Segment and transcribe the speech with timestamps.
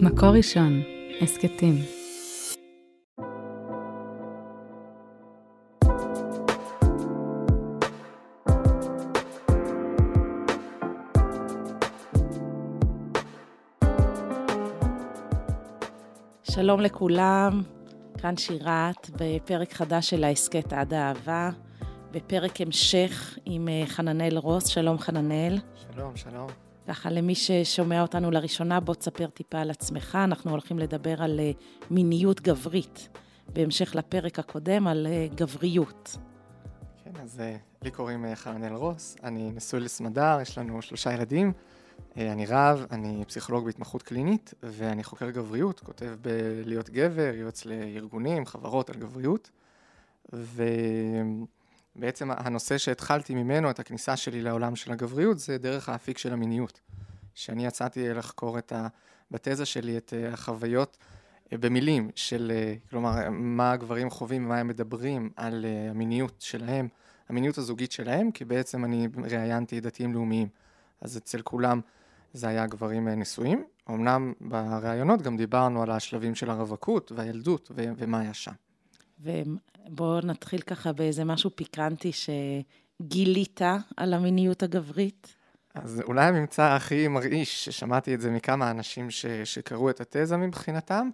[0.00, 0.82] מקור ראשון,
[1.20, 1.74] הסכתים.
[16.42, 17.62] שלום לכולם,
[18.18, 21.50] כאן שירת בפרק חדש של ההסכת עד האהבה,
[22.10, 24.66] בפרק המשך עם אה, חננאל רוס.
[24.66, 25.58] שלום חננאל.
[25.94, 26.65] שלום, שלום.
[26.86, 30.18] ככה למי ששומע אותנו לראשונה, בוא תספר טיפה על עצמך.
[30.24, 31.50] אנחנו הולכים לדבר על אה,
[31.90, 33.08] מיניות גברית,
[33.52, 36.16] בהמשך לפרק הקודם על אה, גבריות.
[37.04, 37.42] כן, אז
[37.82, 41.52] לי קוראים חננאל רוס, אני נשוי לסמדר, יש לנו שלושה ילדים.
[42.16, 48.90] אני רב, אני פסיכולוג בהתמחות קלינית, ואני חוקר גבריות, כותב בלהיות גבר, יועץ לארגונים, חברות
[48.90, 49.50] על גבריות.
[51.96, 56.80] ובעצם הנושא שהתחלתי ממנו, את הכניסה שלי לעולם של הגבריות, זה דרך האפיק של המיניות.
[57.34, 58.88] שאני יצאתי לחקור את ה...
[59.30, 60.96] בתזה שלי את החוויות
[61.52, 62.52] במילים של,
[62.90, 66.88] כלומר, מה הגברים חווים, מה הם מדברים על המיניות שלהם,
[67.28, 70.48] המיניות הזוגית שלהם, כי בעצם אני ראיינתי דתיים לאומיים.
[71.00, 71.80] אז אצל כולם
[72.32, 73.64] זה היה גברים נשואים.
[73.90, 78.52] אמנם בראיונות גם דיברנו על השלבים של הרווקות והילדות ו- ומה היה שם.
[79.86, 83.60] ובואו נתחיל ככה באיזה משהו פיקנטי שגילית
[83.96, 85.34] על המיניות הגברית.
[85.74, 91.10] אז אולי הממצא הכי מרעיש, ששמעתי את זה מכמה אנשים ש- שקראו את התזה מבחינתם,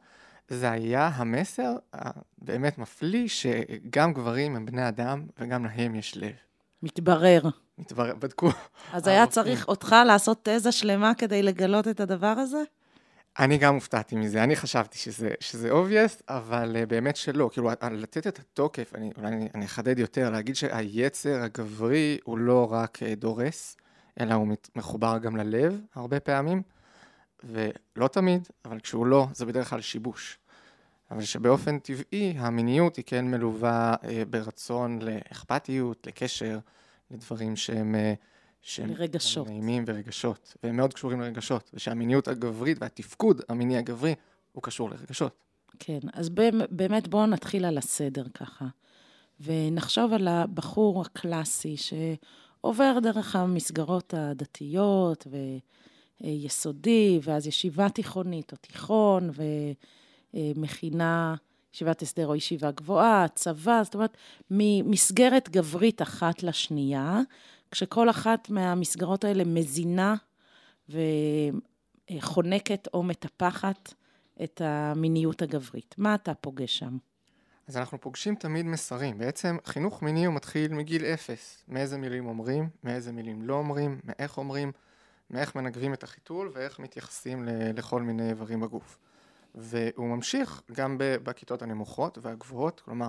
[0.48, 6.32] זה היה המסר הבאמת מפליא שגם גברים הם בני אדם וגם להם יש לב.
[6.82, 7.42] מתברר.
[7.78, 8.50] מתברר, בדקו.
[8.92, 12.62] אז היה צריך אותך לעשות תזה שלמה כדי לגלות את הדבר הזה?
[13.38, 17.50] אני גם הופתעתי מזה, אני חשבתי שזה, שזה obvious, אבל uh, באמת שלא.
[17.52, 22.72] כאילו, לתת את התוקף, אני, אולי אני, אני אחדד יותר, להגיד שהיצר הגברי הוא לא
[22.72, 23.76] רק uh, דורס,
[24.20, 26.62] אלא הוא מחובר גם ללב הרבה פעמים,
[27.44, 30.38] ולא תמיד, אבל כשהוא לא, זה בדרך כלל שיבוש.
[31.10, 36.58] אבל שבאופן טבעי המיניות היא כן מלווה uh, ברצון לאכפתיות, לקשר,
[37.10, 37.94] לדברים שהם...
[38.62, 39.46] שהם לרגשות.
[39.46, 44.14] נעימים ורגשות, והם מאוד קשורים לרגשות, ושהמיניות הגברית והתפקוד המיני הגברי
[44.52, 45.32] הוא קשור לרגשות.
[45.78, 46.30] כן, אז
[46.70, 48.66] באמת בואו נתחיל על הסדר ככה,
[49.40, 55.26] ונחשוב על הבחור הקלאסי שעובר דרך המסגרות הדתיות
[56.20, 59.30] ויסודי, ואז ישיבה תיכונית או תיכון,
[60.34, 61.34] ומכינה...
[61.74, 64.16] ישיבת הסדר או ישיבה גבוהה, צבא, זאת אומרת,
[64.50, 67.20] ממסגרת גברית אחת לשנייה,
[67.72, 70.14] כשכל אחת מהמסגרות האלה מזינה
[70.88, 73.94] וחונקת או מטפחת
[74.42, 75.94] את המיניות הגברית.
[75.98, 76.96] מה אתה פוגש שם?
[77.68, 79.18] אז אנחנו פוגשים תמיד מסרים.
[79.18, 81.64] בעצם חינוך מיני הוא מתחיל מגיל אפס.
[81.68, 84.72] מאיזה מילים אומרים, מאיזה מילים לא אומרים, מאיך אומרים,
[85.30, 87.44] מאיך מנגבים את החיתול ואיך מתייחסים
[87.74, 88.98] לכל מיני איברים בגוף.
[89.54, 93.08] והוא ממשיך גם בכיתות הנמוכות והגבוהות, כלומר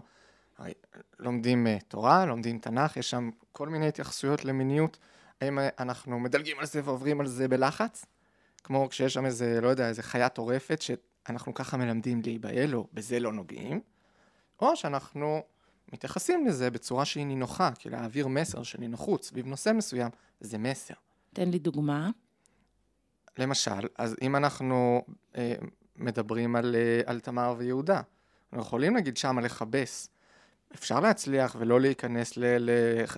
[1.20, 4.98] לומדים אה, תורה, לומדים תנ"ך, יש שם כל מיני התייחסויות למיניות,
[5.42, 8.06] האם אנחנו מדלגים על זה ועוברים על זה בלחץ?
[8.64, 13.20] כמו כשיש שם איזה, לא יודע, איזה חיה טורפת שאנחנו ככה מלמדים להיבהל או בזה
[13.20, 13.82] לא נוגעים,
[14.62, 15.44] או שאנחנו
[15.94, 20.94] מתייחסים לזה בצורה שהיא נינוחה, כי להעביר מסר של נינוחות סביב נושא מסוים זה מסר.
[21.34, 22.10] תן לי דוגמה.
[23.38, 25.06] למשל, אז אם אנחנו
[25.38, 25.56] אה,
[25.96, 28.02] מדברים על, אה, על תמר ויהודה,
[28.54, 30.10] אנחנו יכולים להגיד שמה לכבס
[30.76, 32.70] אפשר להצליח ולא להיכנס ל...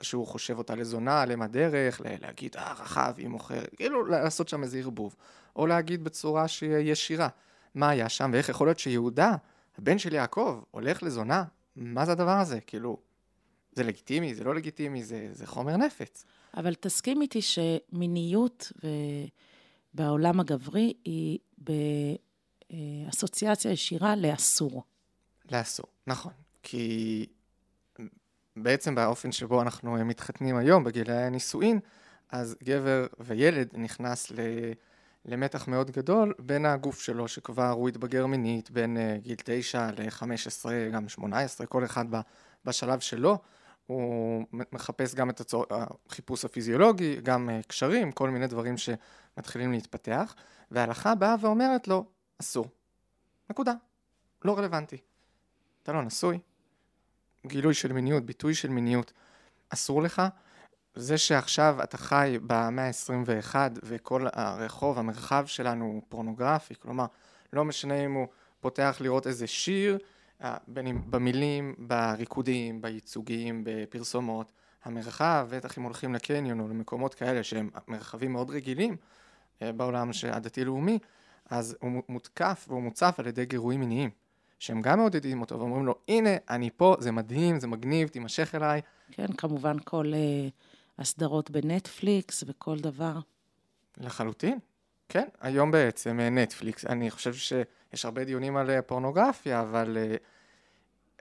[0.02, 2.04] שהוא חושב אותה לזונה, למה דרך, ל...
[2.22, 5.16] להגיד, אה, רחב, היא מוכרת, כאילו לעשות שם איזה ערבוב.
[5.56, 7.28] או להגיד בצורה שהיא ישירה,
[7.76, 9.36] מה היה שם ואיך יכול להיות שיהודה,
[9.78, 11.44] הבן של יעקב, הולך לזונה,
[11.76, 12.60] מה זה הדבר הזה?
[12.68, 12.98] כאילו,
[13.74, 16.26] זה לגיטימי, זה לא לגיטימי, זה, זה חומר נפץ.
[16.58, 18.88] אבל תסכים איתי שמיניות ו...
[19.96, 21.40] בעולם הגברי היא
[22.70, 24.84] באסוציאציה ישירה לאסור.
[25.52, 26.32] לאסור, נכון.
[26.64, 27.26] כי
[28.56, 31.80] בעצם באופן שבו אנחנו מתחתנים היום, בגילי הנישואין,
[32.32, 34.40] אז גבר וילד נכנס ל...
[35.26, 40.66] למתח מאוד גדול בין הגוף שלו, שכבר הוא התבגר מינית בין uh, גיל 9 ל-15,
[40.94, 42.06] גם 18, כל אחד
[42.66, 43.38] בשלב שלו.
[43.88, 45.66] הוא מחפש גם את הצור...
[46.10, 50.36] החיפוש הפיזיולוגי, גם uh, קשרים, כל מיני דברים שמתחילים להתפתח,
[50.72, 52.06] וההלכה באה ואומרת לו,
[52.42, 52.66] אסור.
[53.50, 53.74] נקודה.
[54.46, 54.98] לא רלוונטי.
[55.84, 56.40] אתה לא נשוי,
[57.48, 59.14] גילוי של מיניות, ביטוי של מיניות,
[59.70, 60.22] אסור לך.
[60.96, 67.06] זה שעכשיו אתה חי במאה ה-21 וכל הרחוב, המרחב שלנו הוא פורנוגרפי, כלומר,
[67.54, 68.28] לא משנה אם הוא
[68.60, 69.98] פותח לראות איזה שיר,
[70.44, 74.52] אה, בין אם במילים, בריקודים, בייצוגים, בפרסומות,
[74.84, 78.96] המרחב, בטח אם הולכים לקניון או למקומות כאלה שהם מרחבים מאוד רגילים
[79.62, 81.00] אה, בעולם הדתי-לאומי,
[81.50, 84.10] אז הוא מותקף והוא מוצף על ידי גירויים מיניים,
[84.60, 88.82] שהם גם מעודדים אותו ואומרים לו, הנה, אני פה, זה מדהים, זה מגניב, תימשך אליי.
[89.12, 90.52] כן, כמובן כל uh,
[91.00, 93.20] הסדרות בנטפליקס וכל דבר.
[93.98, 94.60] לחלוטין,
[95.10, 95.28] כן.
[95.42, 99.98] היום בעצם אה, נטפליקס, אני חושב שיש הרבה דיונים על פורנוגרפיה, אבל...
[99.98, 100.18] Uh,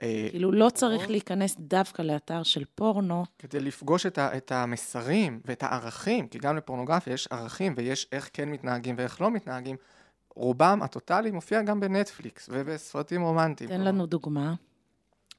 [0.01, 3.25] אה, כאילו, לא צריך להיכנס דווקא לאתר של פורנו.
[3.39, 8.29] כדי לפגוש את, ה, את המסרים ואת הערכים, כי גם לפורנוגרפיה יש ערכים ויש איך
[8.33, 9.75] כן מתנהגים ואיך לא מתנהגים.
[10.35, 13.69] רובם הטוטאלי מופיע גם בנטפליקס ובסרטים רומנטיים.
[13.69, 14.53] תן לנו דוגמה.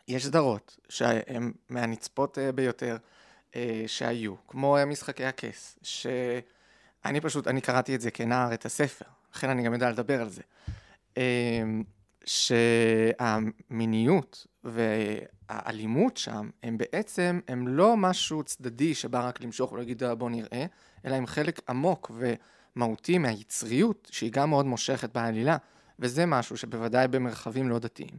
[0.08, 2.96] יש סדרות שהן מהנצפות אה, ביותר
[3.56, 9.04] אה, שהיו, כמו משחקי הכס, שאני פשוט, אני קראתי את זה כנער, את הספר,
[9.34, 10.42] לכן אני גם יודע לדבר על זה.
[13.26, 20.30] שהמיניות והאלימות שם הם בעצם, הם לא משהו צדדי שבא רק למשוך ולהגיד אה, בוא
[20.30, 20.66] נראה,
[21.04, 22.10] אלא הם חלק עמוק
[22.76, 25.56] ומהותי מהיצריות שהיא גם מאוד מושכת בעלילה,
[25.98, 28.18] וזה משהו שבוודאי במרחבים לא דתיים.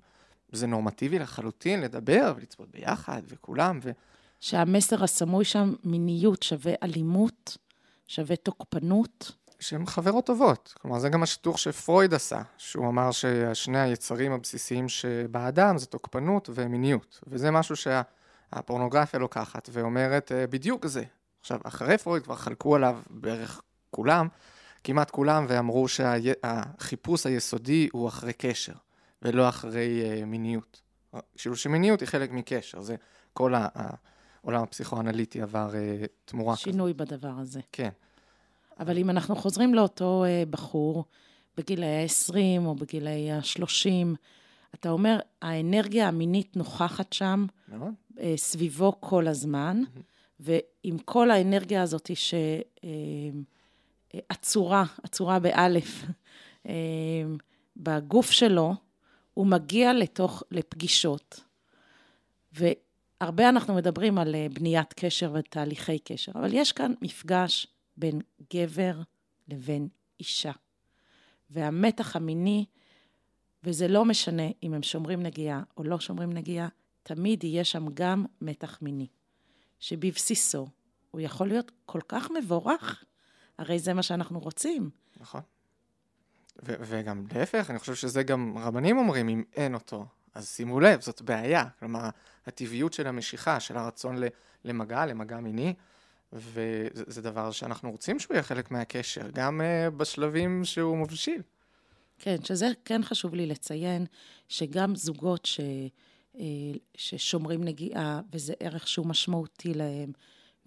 [0.52, 3.92] זה נורמטיבי לחלוטין לדבר ולצפות ביחד וכולם ו...
[4.40, 7.58] שהמסר הסמוי שם, מיניות שווה אלימות,
[8.08, 9.32] שווה תוקפנות.
[9.60, 10.74] שהן חברות טובות.
[10.82, 17.20] כלומר, זה גם השיתוך שפרויד עשה, שהוא אמר ששני היצרים הבסיסיים שבאדם זה תוקפנות ומיניות.
[17.28, 21.04] וזה משהו שהפורנוגרפיה לוקחת ואומרת אה, בדיוק זה.
[21.40, 23.62] עכשיו, אחרי פרויד כבר חלקו עליו בערך
[23.92, 24.28] כולם,
[24.84, 28.74] כמעט כולם, ואמרו שהחיפוש היסודי הוא אחרי קשר,
[29.22, 30.82] ולא אחרי uh, מיניות.
[31.38, 32.96] כאילו שמיניות היא חלק מקשר, זה
[33.34, 36.64] כל העולם הפסיכואנליטי עבר uh, תמורה כזאת.
[36.64, 37.06] שינוי כזה.
[37.06, 37.60] בדבר הזה.
[37.72, 37.90] כן.
[38.80, 41.06] אבל אם אנחנו חוזרים לאותו אה, בחור
[41.58, 44.16] בגילאי ה-20 או בגילאי ה-30,
[44.74, 47.46] אתה אומר, האנרגיה המינית נוכחת שם.
[48.20, 49.82] אה, סביבו כל הזמן,
[50.40, 53.42] ועם כל האנרגיה הזאת שעצורה,
[54.16, 54.20] אה,
[55.04, 56.06] עצורה באלף,
[57.78, 58.74] בגוף שלו,
[59.34, 61.40] הוא מגיע לתוך, לפגישות.
[62.52, 67.68] והרבה אנחנו מדברים על בניית קשר ותהליכי קשר, אבל יש כאן מפגש
[67.98, 68.22] בין
[68.54, 69.02] גבר
[69.48, 69.88] לבין
[70.20, 70.52] אישה.
[71.50, 72.66] והמתח המיני,
[73.64, 76.68] וזה לא משנה אם הם שומרים נגיעה או לא שומרים נגיעה,
[77.04, 79.08] תמיד יהיה שם גם מתח מיני,
[79.80, 80.68] שבבסיסו
[81.12, 83.04] הוא יכול להיות כל כך מבורך,
[83.58, 84.90] הרי זה מה שאנחנו רוצים.
[85.20, 85.42] נכון.
[86.64, 90.06] ו- וגם להפך, אני חושב שזה גם רבנים אומרים, אם אין אותו,
[90.36, 91.66] אז שימו לב, זאת בעיה.
[91.80, 92.10] כלומר,
[92.46, 94.18] הטבעיות של המשיכה, של הרצון
[94.66, 95.74] למגע, למגע מיני,
[96.34, 101.42] וזה דבר שאנחנו רוצים שהוא יהיה חלק מהקשר, גם uh, בשלבים שהוא מבשיל.
[102.20, 104.06] כן, שזה כן חשוב לי לציין,
[104.48, 105.60] שגם זוגות ש,
[106.36, 106.40] uh,
[106.98, 110.12] ששומרים נגיעה, וזה ערך שהוא משמעותי להם,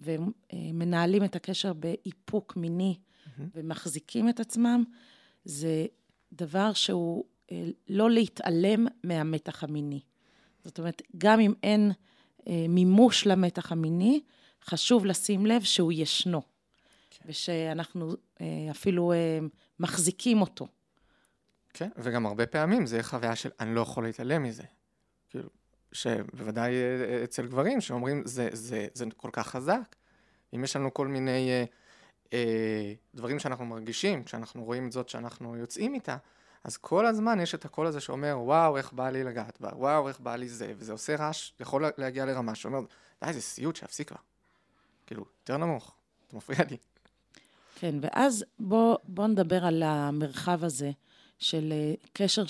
[0.01, 3.41] ומנהלים את הקשר באיפוק מיני, mm-hmm.
[3.55, 4.83] ומחזיקים את עצמם,
[5.45, 5.85] זה
[6.33, 7.53] דבר שהוא uh,
[7.89, 10.01] לא להתעלם מהמתח המיני.
[10.63, 14.21] זאת אומרת, גם אם אין uh, מימוש למתח המיני,
[14.65, 16.41] חשוב לשים לב שהוא ישנו,
[17.09, 17.25] כן.
[17.25, 19.39] ושאנחנו אה, אפילו אה,
[19.79, 20.67] מחזיקים אותו.
[21.73, 24.63] כן, וגם הרבה פעמים זה חוויה של אני לא יכול להתעלם מזה.
[25.29, 25.49] כאילו,
[25.91, 29.95] שבוודאי אה, אצל גברים שאומרים, זה, זה, זה כל כך חזק.
[30.55, 31.63] אם יש לנו כל מיני אה,
[32.33, 36.17] אה, דברים שאנחנו מרגישים, כשאנחנו רואים את זאת שאנחנו יוצאים איתה,
[36.63, 40.07] אז כל הזמן יש את הקול הזה שאומר, וואו, איך בא לי לגעת בה, וואו,
[40.07, 42.79] איך בא לי זה, וזה עושה רעש, יכול להגיע לרמה שאומר,
[43.23, 44.17] די, זה סיוט, שיפסיק כבר.
[45.07, 45.95] כאילו, יותר נמוך,
[46.27, 46.77] אתה מפריע לי.
[47.75, 50.91] כן, ואז בוא, בוא נדבר על המרחב הזה
[51.39, 52.43] של אה, קשר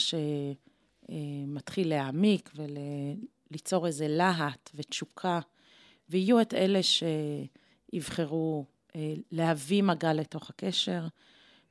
[1.09, 2.49] שמתחיל להעמיק
[3.51, 5.39] וליצור איזה להט ותשוקה,
[6.09, 8.65] ויהיו את אלה שיבחרו
[8.95, 11.07] אה, להביא מגע לתוך הקשר,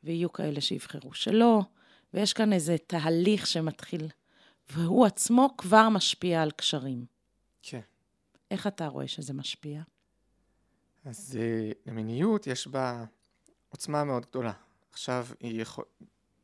[0.05, 1.61] ויהיו כאלה שיבחרו שלא,
[2.15, 4.09] ויש כאן איזה תהליך שמתחיל,
[4.71, 7.05] והוא עצמו כבר משפיע על קשרים.
[7.63, 7.81] כן.
[8.51, 9.83] איך אתה רואה שזה משפיע?
[11.05, 13.05] אז uh, למיניות יש בה
[13.69, 14.53] עוצמה מאוד גדולה.
[14.93, 15.85] עכשיו, היא יכול...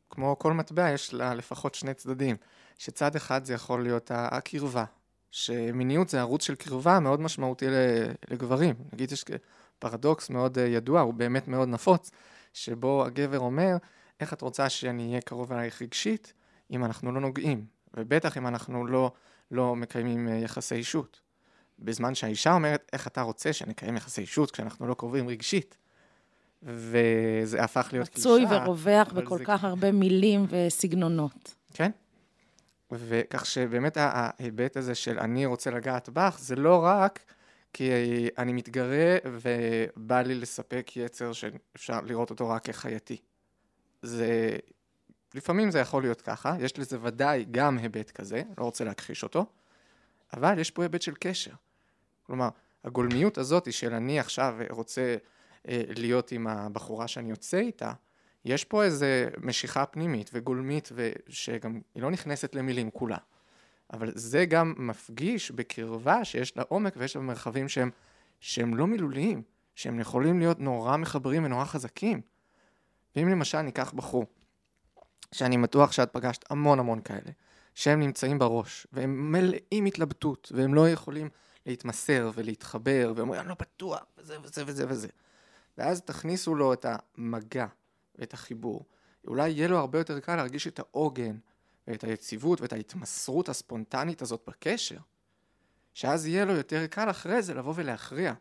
[0.09, 2.35] כמו כל מטבע, יש לה לפחות שני צדדים.
[2.77, 4.85] שצד אחד זה יכול להיות הקרבה,
[5.31, 7.65] שמיניות זה ערוץ של קרבה מאוד משמעותי
[8.31, 8.75] לגברים.
[8.93, 9.25] נגיד יש
[9.79, 12.11] פרדוקס מאוד אה, ידוע, הוא באמת מאוד נפוץ,
[12.53, 13.77] שבו הגבר אומר,
[14.19, 16.33] איך את רוצה שאני אהיה קרוב אלייך רגשית,
[16.71, 19.11] אם אנחנו לא נוגעים, ובטח אם אנחנו לא,
[19.51, 21.21] לא מקיימים אה, יחסי אישות.
[21.79, 25.77] בזמן שהאישה אומרת, איך אתה רוצה שנקיים יחסי אישות כשאנחנו לא קרובים רגשית?
[26.63, 28.29] וזה הפך להיות קלישה.
[28.29, 29.45] מצוי ורווח בכל זה...
[29.45, 31.55] כך הרבה מילים וסגנונות.
[31.73, 31.91] כן.
[32.91, 37.19] וכך שבאמת ההיבט הזה של אני רוצה לגעת בך, זה לא רק
[37.73, 37.91] כי
[38.37, 43.17] אני מתגרה ובא לי לספק יצר שאפשר לראות אותו רק כחייתי.
[44.01, 44.57] זה
[45.33, 49.45] לפעמים זה יכול להיות ככה, יש לזה ודאי גם היבט כזה, לא רוצה להכחיש אותו,
[50.33, 51.51] אבל יש פה היבט של קשר.
[52.23, 52.49] כלומר,
[52.83, 55.15] הגולמיות הזאת של אני עכשיו רוצה
[55.67, 57.93] אה, להיות עם הבחורה שאני יוצא איתה,
[58.47, 60.89] יש פה איזה משיכה פנימית וגולמית
[61.29, 63.17] שגם היא לא נכנסת למילים כולה.
[63.93, 67.89] אבל זה גם מפגיש בקרבה שיש לה עומק ויש לה מרחבים שהם,
[68.39, 69.41] שהם לא מילוליים,
[69.75, 72.21] שהם יכולים להיות נורא מחברים ונורא חזקים.
[73.15, 74.25] ואם למשל ניקח בחור,
[75.31, 77.31] שאני בטוח שאת פגשת המון המון כאלה,
[77.75, 81.29] שהם נמצאים בראש, והם מלאים התלבטות, והם לא יכולים
[81.65, 85.07] להתמסר ולהתחבר, והם אומרים, אני לא בטוח, וזה וזה וזה וזה.
[85.77, 87.67] ואז תכניסו לו את המגע
[88.19, 88.85] ואת החיבור.
[89.27, 91.37] אולי יהיה לו הרבה יותר קל להרגיש את העוגן,
[91.87, 94.97] ואת היציבות, ואת ההתמסרות הספונטנית הזאת בקשר.
[95.93, 98.33] שאז יהיה לו יותר קל אחרי זה לבוא ולהכריע.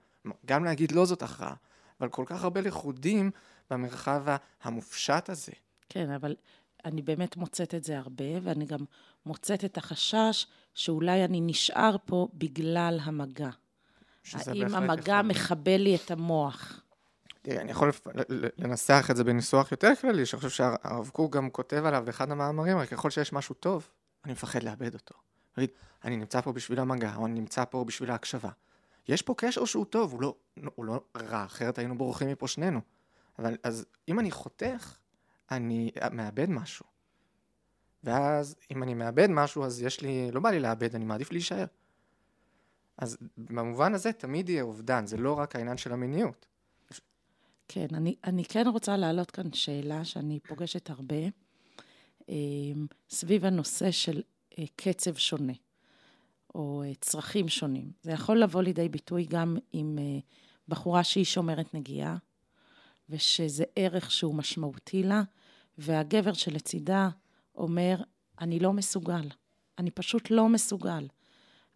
[0.47, 1.55] גם להגיד לא זאת הכרעה,
[2.01, 3.31] אבל כל כך הרבה לכודים
[3.71, 4.25] במרחב
[4.63, 5.53] המופשט הזה.
[5.89, 6.37] כן, אבל
[6.85, 8.85] אני באמת מוצאת את זה הרבה, ואני גם
[9.27, 13.51] מוצאת את החשש שאולי אני נשאר פה בגלל המגע.
[14.35, 15.23] האם המגע.
[15.23, 16.83] מכבה לי את המוח?
[17.47, 17.91] תראי, אני יכול
[18.59, 22.79] לנסח את זה בניסוח יותר כללי, שאני חושב שהרב קוק גם כותב עליו באחד המאמרים,
[22.79, 23.89] רק ככל שיש משהו טוב,
[24.25, 25.15] אני מפחד לאבד אותו.
[26.05, 28.51] אני נמצא פה בשביל המגע, או אני נמצא פה בשביל ההקשבה.
[29.09, 30.35] יש פה קשר שהוא טוב, הוא לא,
[30.75, 32.81] הוא לא רע, אחרת היינו בורחים מפה שנינו.
[33.39, 34.97] אבל אז אם אני חותך,
[35.51, 36.87] אני מאבד משהו.
[38.05, 41.67] ואז אם אני מאבד משהו, אז יש לי, לא בא לי לאבד, אני מעדיף להישאר.
[42.99, 46.47] אז במובן הזה תמיד יהיה אובדן, זה לא רק העניין של המיניות.
[47.69, 51.25] כן, אני, אני כן רוצה להעלות כאן שאלה שאני פוגשת הרבה,
[52.29, 52.35] אה,
[53.11, 54.23] סביב הנושא של
[54.59, 55.53] אה, קצב שונה.
[56.57, 57.91] או אה, צרכים שונים.
[58.03, 60.19] זה יכול לבוא לידי ביטוי גם עם אה,
[60.69, 62.17] בחורה שהיא שומרת נגיעה,
[63.09, 65.23] ושזה ערך שהוא משמעותי לה,
[65.79, 67.09] והגבר שלצידה
[67.55, 67.97] אומר,
[68.41, 69.29] אני לא מסוגל,
[69.79, 71.07] אני פשוט לא מסוגל.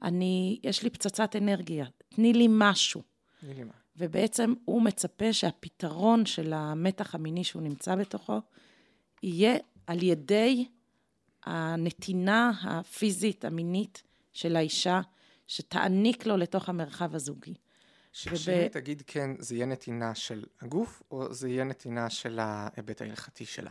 [0.03, 3.03] אני, יש לי פצצת אנרגיה, תני לי משהו.
[3.41, 3.80] תני לי מה.
[3.97, 8.41] ובעצם הוא מצפה שהפתרון של המתח המיני שהוא נמצא בתוכו,
[9.23, 9.57] יהיה
[9.87, 10.69] על ידי
[11.45, 15.01] הנתינה הפיזית, המינית, של האישה,
[15.47, 17.55] שתעניק לו לתוך המרחב הזוגי.
[18.13, 18.69] כשאני וב...
[18.69, 23.71] תגיד כן, זה יהיה נתינה של הגוף, או זה יהיה נתינה של ההיבט ההלכתי שלה?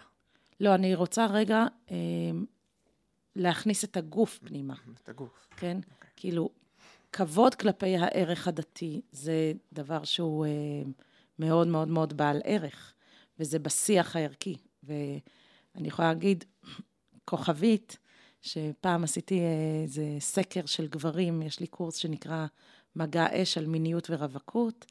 [0.59, 1.95] לא, אני רוצה רגע אה,
[3.35, 4.75] להכניס את הגוף פנימה.
[5.03, 5.47] את הגוף.
[5.57, 5.77] כן?
[5.83, 5.91] Okay.
[5.91, 6.09] אוקיי.
[6.15, 6.49] כאילו,
[7.11, 10.51] כבוד כלפי הערך הדתי זה דבר שהוא אה,
[11.39, 12.93] מאוד מאוד מאוד בעל ערך,
[13.39, 14.55] וזה בשיח הערכי.
[14.83, 16.43] ואני יכולה להגיד,
[17.25, 17.97] כוכבית,
[18.41, 19.41] שפעם עשיתי
[19.83, 22.45] איזה סקר של גברים, יש לי קורס שנקרא
[22.95, 24.85] מגע אש על מיניות ורווקות,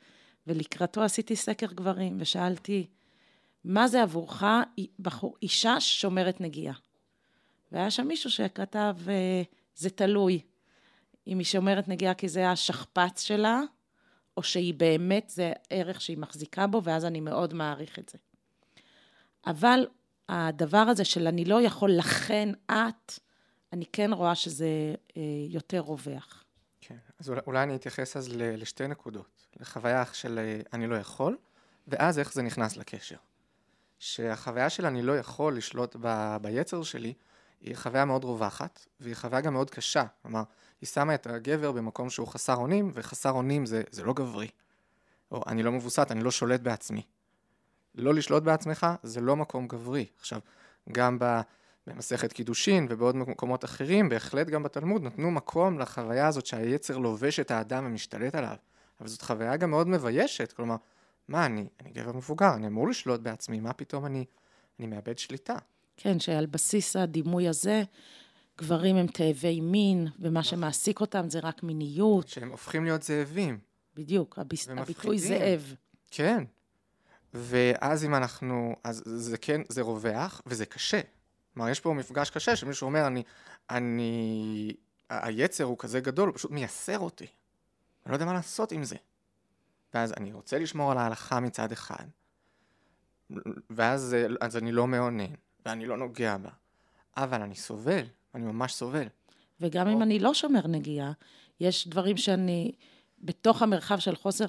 [0.46, 2.86] ולקראתו עשיתי סקר גברים, ושאלתי,
[3.64, 4.42] מה זה עבורך
[4.98, 6.74] בחור, אישה שומרת נגיעה?
[7.72, 8.96] והיה שם מישהו שכתב,
[9.74, 10.40] זה תלוי,
[11.28, 13.60] אם היא שומרת נגיעה כי זה השכפ"ץ שלה,
[14.36, 18.18] או שהיא באמת, זה ערך שהיא מחזיקה בו, ואז אני מאוד מעריך את זה.
[19.46, 19.86] אבל
[20.28, 23.12] הדבר הזה של אני לא יכול, לכן את,
[23.72, 26.44] אני כן רואה שזה אה, יותר רווח.
[26.80, 29.46] כן, אז אולי, אולי אני אתייחס אז לשתי נקודות.
[29.60, 31.36] לחוויה של אה, אני לא יכול,
[31.88, 33.16] ואז איך זה נכנס לקשר.
[33.98, 37.14] שהחוויה של אני לא יכול לשלוט ב, ביצר שלי,
[37.60, 40.04] היא חוויה מאוד רווחת, והיא חוויה גם מאוד קשה.
[40.22, 40.42] כלומר,
[40.80, 44.48] היא שמה את הגבר במקום שהוא חסר אונים, וחסר אונים זה, זה לא גברי.
[45.32, 47.02] או אני לא מבוסת, אני לא שולט בעצמי.
[47.94, 50.06] לא לשלוט בעצמך זה לא מקום גברי.
[50.18, 50.40] עכשיו,
[50.92, 51.18] גם.
[51.88, 57.50] במסכת קידושין ובעוד מקומות אחרים, בהחלט גם בתלמוד נתנו מקום לחוויה הזאת שהיצר לובש את
[57.50, 58.56] האדם ומשתלט עליו.
[59.00, 60.76] אבל זאת חוויה גם מאוד מביישת, כלומר,
[61.28, 64.24] מה אני, אני גבר מבוגר, אני אמור לשלוט בעצמי, מה פתאום אני,
[64.78, 65.56] אני מאבד שליטה.
[65.96, 67.82] כן, שעל בסיס הדימוי הזה,
[68.58, 70.42] גברים הם תאבי מין, ומה נכון.
[70.42, 72.28] שמעסיק אותם זה רק מיניות.
[72.28, 73.58] שהם הופכים להיות זאבים.
[73.94, 74.68] בדיוק, הביס...
[74.68, 75.74] הביטוי זאב.
[76.10, 76.44] כן.
[77.34, 81.00] ואז אם אנחנו, אז זה כן, זה רווח, וזה קשה.
[81.54, 83.22] כלומר, יש פה מפגש קשה שמישהו אומר, אני,
[83.70, 84.72] אני,
[85.10, 87.26] היצר הוא כזה גדול, הוא פשוט מייסר אותי.
[88.06, 88.96] אני לא יודע מה לעשות עם זה.
[89.94, 92.04] ואז אני רוצה לשמור על ההלכה מצד אחד,
[93.70, 95.34] ואז אז אני לא מאונן,
[95.66, 96.50] ואני לא נוגע בה,
[97.16, 98.04] אבל אני סובל,
[98.34, 99.06] אני ממש סובל.
[99.60, 99.92] וגם או...
[99.92, 101.12] אם אני לא שומר נגיעה,
[101.60, 102.72] יש דברים שאני,
[103.18, 104.46] בתוך המרחב של חוסר,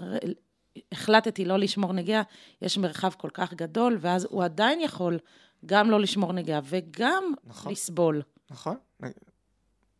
[0.91, 2.21] החלטתי לא לשמור נגיעה,
[2.61, 5.19] יש מרחב כל כך גדול, ואז הוא עדיין יכול
[5.65, 8.21] גם לא לשמור נגיעה וגם נכון, לסבול.
[8.49, 8.77] נכון.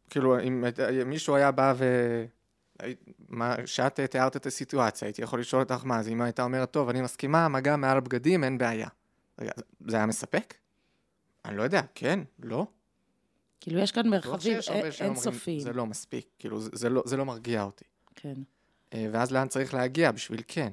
[0.09, 0.63] כאילו, אם
[1.05, 1.86] מישהו היה בא ו...
[3.29, 6.89] מה, שאת תיארת את הסיטואציה, הייתי יכול לשאול אותך מה, אז אם הייתה אומרת, טוב,
[6.89, 8.88] אני מסכימה, מגע מעל הבגדים, אין בעיה.
[9.39, 9.51] רגע,
[9.88, 10.53] זה היה מספק?
[11.45, 12.67] אני לא יודע, כן, לא.
[13.59, 14.59] כאילו, יש כאן בטוח מרחבים
[15.01, 15.59] אינסופיים.
[15.59, 17.85] זה לא מספיק, כאילו, זה, זה, לא, זה לא מרגיע אותי.
[18.15, 18.33] כן,
[18.93, 20.71] אה, ואז לאן צריך להגיע בשביל כן.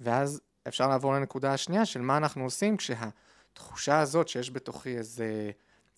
[0.00, 5.50] ואז אפשר לעבור לנקודה השנייה של מה אנחנו עושים כשהתחושה הזאת שיש בתוכי איזה,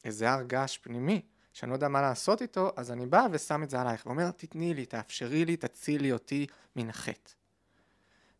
[0.04, 3.70] איזה הר געש פנימי, שאני לא יודע מה לעשות איתו, אז אני בא ושם את
[3.70, 7.30] זה עלייך, ואומר, תתני לי, תאפשרי לי, תצילי אותי מן החטא.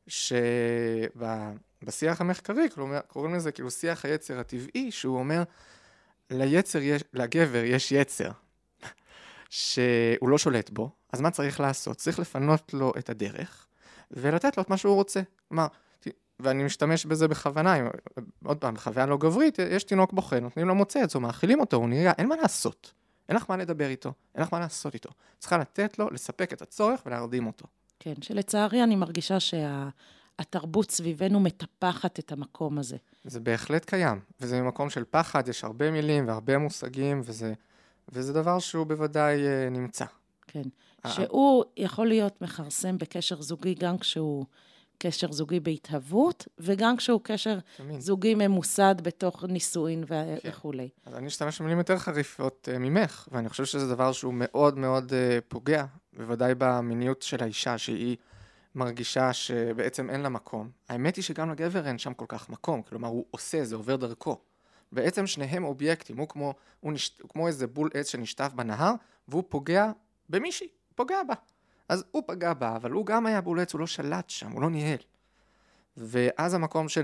[0.06, 5.42] שבשיח המחקרי, כלומר, קוראים לזה כאילו שיח היצר הטבעי, שהוא אומר,
[6.38, 8.30] ליצר יש, לגבר יש יצר,
[9.50, 11.96] שהוא לא שולט בו, אז מה צריך לעשות?
[11.96, 13.66] צריך לפנות לו את הדרך,
[14.10, 15.20] ולתת לו את מה שהוא רוצה.
[15.48, 15.66] כלומר,
[16.40, 17.76] ואני משתמש בזה בכוונה,
[18.44, 21.88] עוד פעם, בחוויה לא גברית, יש תינוק בוכה, נותנים לו מוצץ, או מאכילים אותו, הוא
[21.88, 22.92] נראה, אין מה לעשות.
[23.28, 25.10] אין לך מה לדבר איתו, אין לך מה לעשות איתו.
[25.38, 27.66] צריכה לתת לו, לספק את הצורך ולהרדים אותו.
[28.00, 29.40] כן, שלצערי אני מרגישה
[30.40, 32.96] שהתרבות סביבנו מטפחת את המקום הזה.
[33.24, 37.52] זה בהחלט קיים, וזה ממקום של פחד, יש הרבה מילים והרבה מושגים, וזה,
[38.08, 40.04] וזה דבר שהוא בוודאי אה, נמצא.
[40.46, 40.62] כן.
[41.06, 44.44] אה, שהוא יכול להיות מכרסם בקשר זוגי גם כשהוא
[44.98, 48.00] קשר זוגי בהתהוות, וגם כשהוא קשר תמיד.
[48.00, 50.06] זוגי ממוסד בתוך נישואין ו-
[50.42, 50.48] כן.
[50.48, 50.88] וכולי.
[51.06, 55.10] אז אני אשתמש במילים יותר חריפות uh, ממך, ואני חושב שזה דבר שהוא מאוד מאוד
[55.10, 55.14] uh,
[55.48, 55.84] פוגע,
[56.16, 58.16] בוודאי במיניות של האישה, שהיא
[58.74, 60.70] מרגישה שבעצם אין לה מקום.
[60.88, 64.38] האמת היא שגם לגבר אין שם כל כך מקום, כלומר הוא עושה, זה עובר דרכו.
[64.92, 67.18] בעצם שניהם אובייקטים, הוא כמו, הוא נש...
[67.22, 68.92] הוא כמו איזה בול עץ שנשטף בנהר,
[69.28, 69.92] והוא פוגע
[70.28, 71.34] במישהי, פוגע בה.
[71.88, 74.62] אז הוא פגע בה, אבל הוא גם היה בול עץ, הוא לא שלט שם, הוא
[74.62, 74.98] לא ניהל.
[75.96, 77.02] ואז המקום של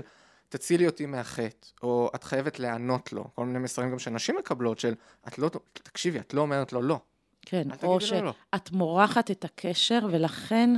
[0.49, 4.93] תצילי אותי מהחטא, או את חייבת להיענות לו, כל מיני מסרים גם שנשים מקבלות של,
[5.27, 6.99] את לא, תקשיבי, את לא אומרת לו לא.
[7.41, 8.33] כן, או לו לא.
[8.55, 10.69] שאת מורחת את הקשר, ולכן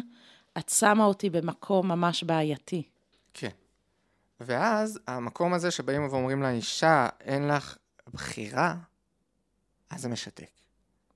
[0.58, 2.84] את שמה אותי במקום ממש בעייתי.
[3.34, 3.50] כן.
[4.40, 7.78] ואז המקום הזה שבאים ואומרים לאישה, אין לך
[8.14, 8.76] בחירה,
[9.90, 10.50] אז זה משתק.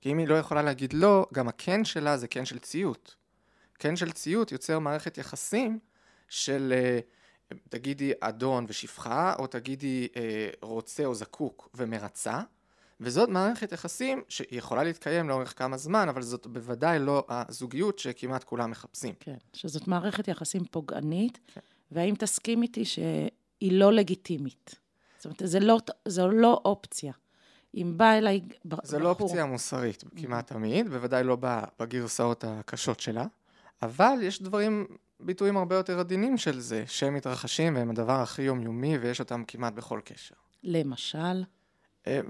[0.00, 3.14] כי אם היא לא יכולה להגיד לא, גם הכן שלה זה כן של ציות.
[3.78, 5.78] כן של ציות יוצר מערכת יחסים
[6.28, 6.98] של אה,
[7.68, 12.40] תגידי אדון ושפחה, או תגידי אה, רוצה או זקוק ומרצה,
[13.00, 18.44] וזאת מערכת יחסים שהיא יכולה להתקיים לאורך כמה זמן, אבל זאת בוודאי לא הזוגיות שכמעט
[18.44, 19.14] כולם מחפשים.
[19.20, 21.60] כן, שזאת מערכת יחסים פוגענית, כן.
[21.90, 24.74] והאם תסכים איתי שהיא לא לגיטימית?
[25.16, 27.12] זאת אומרת, זה לא, זו לא אופציה.
[27.74, 28.86] אם בא אליי ב- בחור...
[28.86, 31.36] זה לא אופציה מוסרית כמעט תמיד, בוודאי לא
[31.80, 33.26] בגרסאות הקשות שלה,
[33.82, 34.86] אבל יש דברים,
[35.20, 39.72] ביטויים הרבה יותר עדינים של זה, שהם מתרחשים והם הדבר הכי יומיומי ויש אותם כמעט
[39.72, 40.34] בכל קשר.
[40.62, 41.44] למשל,
[42.06, 42.20] אה,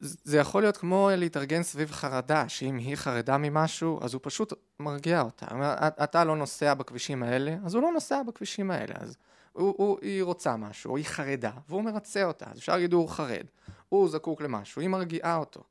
[0.00, 5.20] זה יכול להיות כמו להתארגן סביב חרדה, שאם היא חרדה ממשהו, אז הוא פשוט מרגיע
[5.20, 5.46] אותה.
[5.46, 8.94] הוא אומר, "את- אתה לא נוסע בכבישים האלה, אז הוא לא נוסע בכבישים האלה.
[8.98, 9.16] אז
[9.52, 13.08] הוא, הוא, היא רוצה משהו, או היא חרדה, והוא מרצה אותה, אז אפשר להגיד הוא
[13.08, 13.46] חרד.
[13.88, 15.62] הוא זקוק למשהו, היא מרגיעה אותו.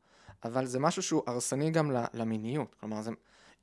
[0.43, 2.75] אבל זה משהו שהוא הרסני גם למיניות.
[2.79, 3.11] כלומר, זה,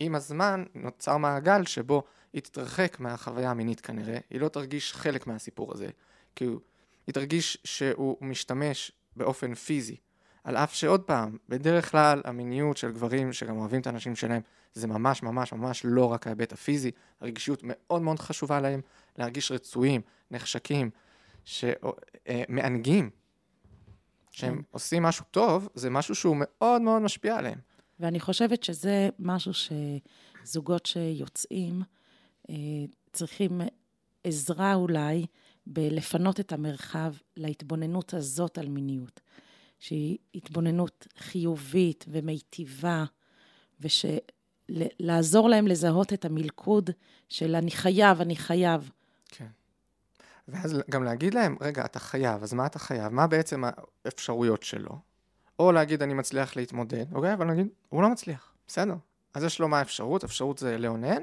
[0.01, 5.72] עם הזמן נוצר מעגל שבו היא תתרחק מהחוויה המינית כנראה, היא לא תרגיש חלק מהסיפור
[5.74, 5.88] הזה.
[6.37, 6.44] כי
[7.07, 9.96] היא תרגיש שהוא משתמש באופן פיזי.
[10.49, 14.41] על אף שעוד פעם, בדרך כלל המיניות של גברים שגם אוהבים את האנשים שלהם,
[14.75, 18.81] זה ממש ממש ממש לא רק ההיבט הפיזי, הרגישות מאוד מאוד חשובה להם,
[19.19, 20.91] להרגיש רצויים, נחשקים,
[21.45, 23.11] שמענגים,
[24.31, 24.63] שהם כן.
[24.71, 27.59] עושים משהו טוב, זה משהו שהוא מאוד מאוד משפיע עליהם.
[28.01, 31.83] ואני חושבת שזה משהו שזוגות שיוצאים
[32.51, 32.55] אה,
[33.13, 33.61] צריכים
[34.25, 35.27] עזרה אולי
[35.67, 39.21] בלפנות את המרחב להתבוננות הזאת על מיניות,
[39.79, 43.05] שהיא התבוננות חיובית ומיטיבה,
[43.81, 46.91] ושלעזור להם לזהות את המלכוד
[47.29, 48.91] של אני חייב, אני חייב.
[49.29, 49.47] כן.
[50.49, 53.12] ואז גם להגיד להם, רגע, אתה חייב, אז מה אתה חייב?
[53.12, 53.62] מה בעצם
[54.05, 54.99] האפשרויות שלו?
[55.59, 57.33] או להגיד, אני מצליח להתמודד, אוקיי?
[57.33, 58.95] אבל נגיד, הוא לא מצליח, בסדר.
[59.35, 60.25] אז יש לו מה האפשרות?
[60.25, 61.23] אפשרות זה לאונן,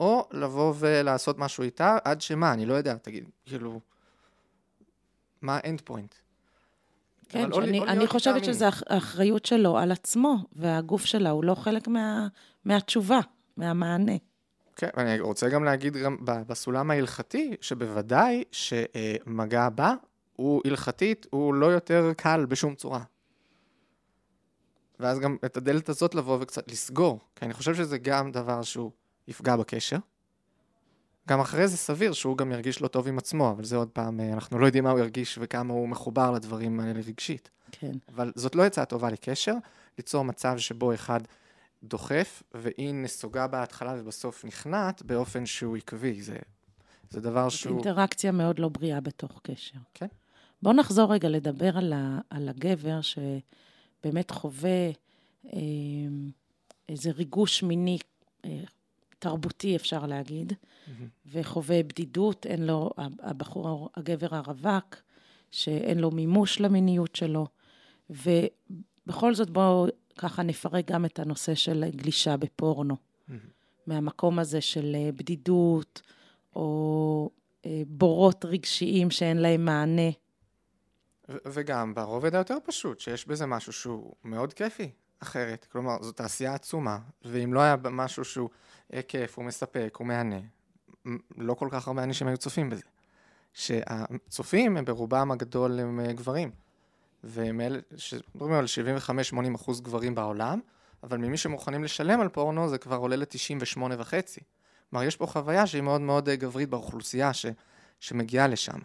[0.00, 3.80] או לבוא ולעשות משהו איתה, עד שמה, אני לא יודע, תגיד, כאילו,
[5.42, 6.14] מה האנד פוינט?
[7.28, 11.88] כן, או שאני, אני חושבת שזו האחריות שלו על עצמו, והגוף שלה הוא לא חלק
[11.88, 12.28] מה,
[12.64, 13.20] מהתשובה,
[13.56, 14.16] מהמענה.
[14.76, 19.94] כן, ואני רוצה גם להגיד גם בסולם ההלכתי, שבוודאי שמגע בה
[20.36, 23.02] הוא הלכתית, הוא לא יותר קל בשום צורה.
[25.00, 28.90] ואז גם את הדלת הזאת לבוא וקצת לסגור, כי אני חושב שזה גם דבר שהוא
[29.28, 29.96] יפגע בקשר.
[31.28, 34.20] גם אחרי זה סביר שהוא גם ירגיש לא טוב עם עצמו, אבל זה עוד פעם,
[34.20, 37.50] אה, אנחנו לא יודעים מה הוא ירגיש וכמה הוא מחובר לדברים האלה רגשית.
[37.72, 37.92] כן.
[38.14, 39.54] אבל זאת לא עצה טובה לקשר,
[39.98, 41.20] ליצור מצב שבו אחד
[41.82, 46.22] דוחף, והיא נסוגה בהתחלה ובסוף נכנעת באופן שהוא עקבי.
[46.22, 46.36] זה,
[47.10, 47.74] זה דבר שהוא...
[47.74, 49.78] אינטראקציה מאוד לא בריאה בתוך קשר.
[49.94, 50.06] כן.
[50.62, 54.90] בואו נחזור רגע לדבר על, ה, על הגבר שבאמת חווה
[55.46, 55.60] אה,
[56.88, 57.98] איזה ריגוש מיני
[58.44, 58.50] אה,
[59.18, 60.90] תרבותי, אפשר להגיד, mm-hmm.
[61.26, 62.90] וחווה בדידות, אין לו,
[63.22, 64.96] הבחור, הגבר הרווק,
[65.50, 67.46] שאין לו מימוש למיניות שלו,
[68.10, 69.86] ובכל זאת בואו
[70.18, 72.94] ככה נפרק גם את הנושא של גלישה בפורנו.
[72.94, 73.32] Mm-hmm.
[73.86, 76.02] מהמקום הזה של אה, בדידות,
[76.56, 77.30] או
[77.66, 80.10] אה, בורות רגשיים שאין להם מענה.
[81.28, 85.66] וגם ברובד היותר פשוט, שיש בזה משהו שהוא מאוד כיפי, אחרת.
[85.72, 88.50] כלומר, זו תעשייה עצומה, ואם לא היה משהו שהוא
[89.08, 90.40] כיף, הוא מספק, הוא מהנה,
[91.36, 92.82] לא כל כך הרבה אנשים היו צופים בזה.
[93.54, 96.50] שהצופים הם ברובם הגדול הם אה, גברים.
[97.24, 97.78] והם אלה,
[98.34, 98.64] מדברים על
[99.52, 100.60] 75-80 אחוז גברים בעולם,
[101.02, 104.40] אבל ממי שמוכנים לשלם על פורנו זה כבר עולה ל-98 וחצי.
[104.90, 107.46] כלומר, יש פה חוויה שהיא מאוד מאוד אה, גברית באוכלוסייה ש,
[108.00, 108.78] שמגיעה לשם.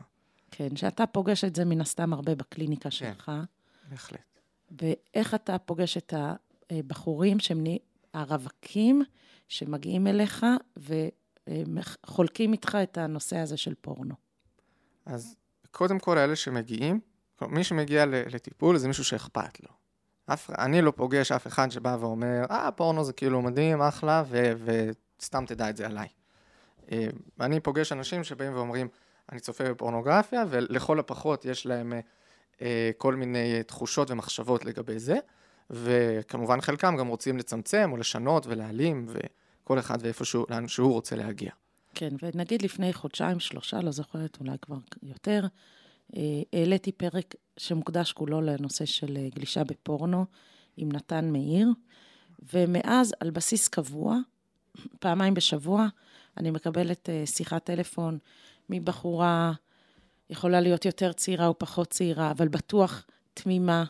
[0.51, 3.25] כן, שאתה פוגש את זה מן הסתם הרבה בקליניקה כן, שלך.
[3.25, 3.41] כן,
[3.89, 4.32] בהחלט.
[4.81, 6.13] ואיך אתה פוגש את
[6.69, 7.63] הבחורים שהם
[8.13, 9.01] הרווקים
[9.47, 10.45] שמגיעים אליך
[11.47, 14.15] וחולקים איתך את הנושא הזה של פורנו?
[15.05, 15.35] אז
[15.71, 16.99] קודם כל, אלה שמגיעים,
[17.41, 19.69] מי שמגיע לטיפול זה מישהו שאכפת לו.
[20.25, 24.53] אף, אני לא פוגש אף אחד שבא ואומר, אה, פורנו זה כאילו מדהים, אחלה, ו,
[25.19, 26.07] וסתם תדע את זה עליי.
[26.91, 27.07] אה,
[27.39, 28.87] אני פוגש אנשים שבאים ואומרים,
[29.31, 31.99] אני צופה בפורנוגרפיה, ולכל הפחות יש להם אה,
[32.97, 35.17] כל מיני תחושות ומחשבות לגבי זה,
[35.69, 41.51] וכמובן חלקם גם רוצים לצמצם או לשנות ולהעלים, וכל אחד ואיפשהו, לאן שהוא רוצה להגיע.
[41.95, 45.45] כן, ונגיד לפני חודשיים, שלושה, לא זוכרת, אולי כבר יותר,
[46.15, 46.21] אה,
[46.53, 50.25] העליתי פרק שמוקדש כולו לנושא של אה, גלישה בפורנו
[50.77, 51.67] עם נתן מאיר,
[52.53, 54.17] ומאז על בסיס קבוע,
[54.99, 55.87] פעמיים בשבוע,
[56.37, 58.17] אני מקבלת אה, שיחת טלפון
[58.69, 59.53] מבחורה,
[60.33, 63.83] יכולה להיות יותר צעירה או פחות צעירה, אבל בטוח תמימה,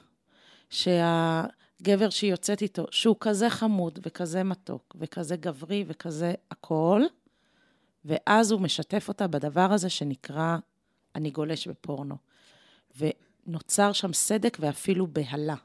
[0.70, 7.02] שהגבר שהיא יוצאת איתו, שהוא כזה חמוד וכזה מתוק וכזה גברי וכזה הכל,
[8.06, 10.58] ואז הוא משתף אותה בדבר הזה שנקרא
[11.16, 12.18] אני גולש בפורנו.
[12.98, 15.56] ונוצר שם סדק ואפילו בהלה.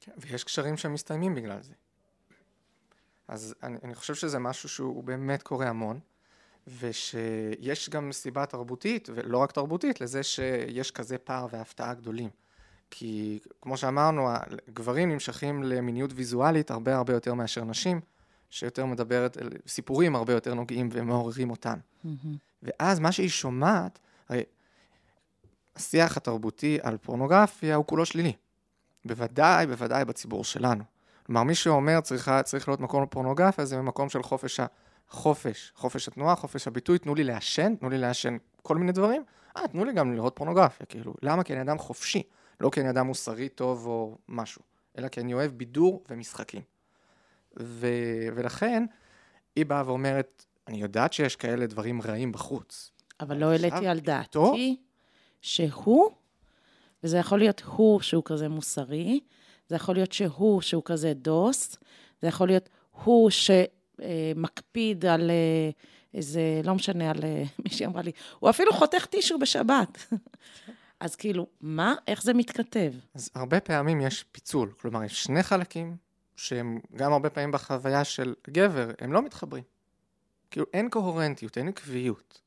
[0.00, 1.72] כן, ויש קשרים שמסתיימים בגלל זה.
[3.28, 6.00] אז אני, אני חושב שזה משהו שהוא באמת קורה המון,
[6.80, 12.30] ושיש גם סיבה תרבותית, ולא רק תרבותית, לזה שיש כזה פער והפתעה גדולים.
[12.90, 14.28] כי כמו שאמרנו,
[14.74, 18.00] גברים נמשכים למיניות ויזואלית הרבה הרבה יותר מאשר נשים,
[18.50, 21.78] שיותר מדברת, סיפורים הרבה יותר נוגעים ומעוררים אותן.
[21.78, 22.08] Mm-hmm.
[22.62, 23.98] ואז מה שהיא שומעת,
[24.28, 24.42] הרי
[25.76, 28.32] השיח התרבותי על פורנוגרפיה הוא כולו שלילי.
[29.04, 30.84] בוודאי, בוודאי בציבור שלנו.
[31.26, 34.60] כלומר, מי שאומר צריכה, צריך להיות מקום לפורנוגרפיה, זה ממקום של חופש
[35.10, 39.24] החופש, חופש התנועה, חופש הביטוי, תנו לי לעשן, תנו לי לעשן כל מיני דברים,
[39.56, 41.44] אה, תנו לי גם לראות פורנוגרפיה, כאילו, למה?
[41.44, 42.22] כי אני אדם חופשי,
[42.60, 44.62] לא כי אני אדם מוסרי טוב או משהו,
[44.98, 46.62] אלא כי אני אוהב בידור ומשחקים.
[47.60, 47.86] ו...
[48.34, 48.84] ולכן,
[49.56, 52.90] היא באה ואומרת, אני יודעת שיש כאלה דברים רעים בחוץ.
[53.20, 54.76] אבל לא העליתי על דעתי
[55.42, 56.10] שהוא,
[57.02, 59.20] וזה יכול להיות הוא שהוא כזה מוסרי,
[59.68, 61.76] זה יכול להיות שהוא שהוא כזה דוס,
[62.20, 62.68] זה יכול להיות
[63.04, 63.30] הוא
[64.00, 65.70] שמקפיד על אה,
[66.14, 69.98] איזה, לא משנה, על אה, מישהי אמרה לי, הוא אפילו חותך טישו בשבת.
[71.00, 71.94] אז כאילו, מה?
[72.08, 72.92] איך זה מתכתב?
[73.14, 75.96] אז הרבה פעמים יש פיצול, כלומר, יש שני חלקים
[76.36, 79.62] שהם גם הרבה פעמים בחוויה של גבר, הם לא מתחברים.
[80.50, 82.40] כאילו, אין קוהרנטיות, אין עקביות.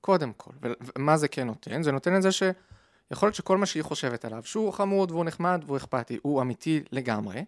[0.00, 0.50] קודם כל.
[0.96, 1.82] ומה זה כן נותן?
[1.82, 5.62] זה נותן את זה שיכול להיות שכל מה שהיא חושבת עליו, שהוא חמוד והוא נחמד
[5.66, 7.44] והוא אכפתי, הוא אמיתי לגמרי.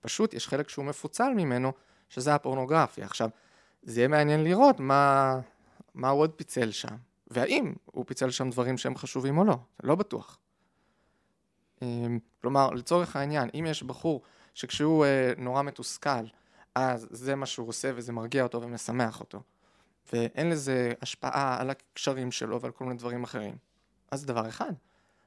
[0.00, 1.72] פשוט יש חלק שהוא מפוצל ממנו,
[2.08, 3.04] שזה הפורנוגרפיה.
[3.04, 3.30] עכשיו,
[3.82, 5.40] זה יהיה מעניין לראות מה,
[5.94, 9.94] מה הוא עוד פיצל שם, והאם הוא פיצל שם דברים שהם חשובים או לא, לא
[9.94, 10.38] בטוח.
[11.82, 14.22] אמ, כלומר, לצורך העניין, אם יש בחור
[14.54, 16.24] שכשהוא אה, נורא מתוסכל,
[16.74, 19.42] אז זה מה שהוא עושה וזה מרגיע אותו ומשמח אותו.
[20.12, 23.56] ואין לזה השפעה על הקשרים שלו ועל כל מיני דברים אחרים.
[24.10, 24.72] אז זה דבר אחד.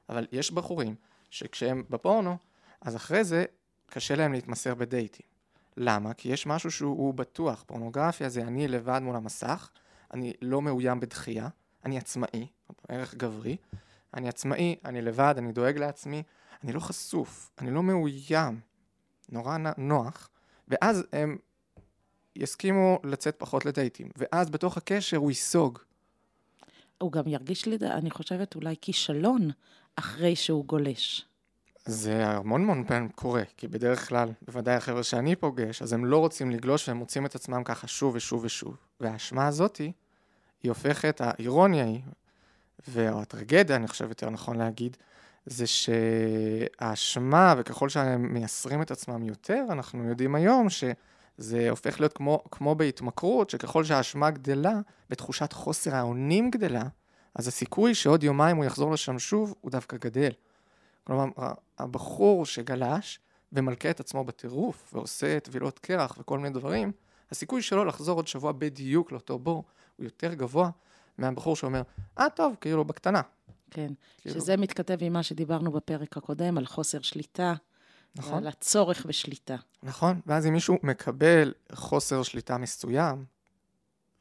[0.08, 0.94] אבל יש בחורים
[1.30, 2.36] שכשהם בפורנו,
[2.80, 3.44] אז אחרי זה
[3.86, 5.26] קשה להם להתמסר בדייטים.
[5.76, 6.14] למה?
[6.14, 7.64] כי יש משהו שהוא בטוח.
[7.66, 9.70] פורנוגרפיה זה אני לבד מול המסך,
[10.14, 11.48] אני לא מאוים בדחייה,
[11.84, 12.46] אני עצמאי,
[12.88, 13.56] ערך גברי,
[14.14, 16.22] אני עצמאי, אני לבד, אני דואג לעצמי,
[16.64, 18.60] אני לא חשוף, אני לא מאוים.
[19.32, 20.30] נורא נוח,
[20.68, 21.38] ואז הם
[22.36, 25.78] יסכימו לצאת פחות לדייטים, ואז בתוך הקשר הוא ייסוג.
[26.98, 29.50] הוא גם ירגיש לי, אני חושבת, אולי כישלון
[29.96, 31.26] אחרי שהוא גולש.
[31.84, 36.18] זה המון המון פעמים קורה, כי בדרך כלל, בוודאי החבר'ה שאני פוגש, אז הם לא
[36.18, 38.76] רוצים לגלוש והם מוצאים את עצמם ככה שוב ושוב ושוב.
[39.00, 39.92] והאשמה הזאתי,
[40.62, 42.00] היא הופכת, האירוניה היא,
[42.88, 44.96] והטרגדיה, אני חושב יותר נכון להגיד,
[45.46, 52.44] זה שהאשמה, וככל שהם מייסרים את עצמם יותר, אנחנו יודעים היום שזה הופך להיות כמו,
[52.50, 56.84] כמו בהתמכרות, שככל שהאשמה גדלה, ותחושת חוסר האונים גדלה,
[57.34, 60.30] אז הסיכוי שעוד יומיים הוא יחזור לשם שוב, הוא דווקא גדל.
[61.04, 63.20] כלומר, הבחור שגלש
[63.52, 66.92] ומלכה את עצמו בטירוף, ועושה טבילות קרח וכל מיני דברים,
[67.30, 69.64] הסיכוי שלו לחזור עוד שבוע בדיוק לאותו בור,
[69.96, 70.70] הוא יותר גבוה
[71.18, 71.82] מהבחור שאומר,
[72.18, 73.20] אה, טוב, כאילו, בקטנה.
[73.70, 74.40] כן, כאילו...
[74.40, 77.54] שזה מתכתב עם מה שדיברנו בפרק הקודם, על חוסר שליטה.
[78.14, 78.32] נכון.
[78.32, 79.56] ועל הצורך בשליטה.
[79.82, 83.24] נכון, ואז אם מישהו מקבל חוסר שליטה מסוים,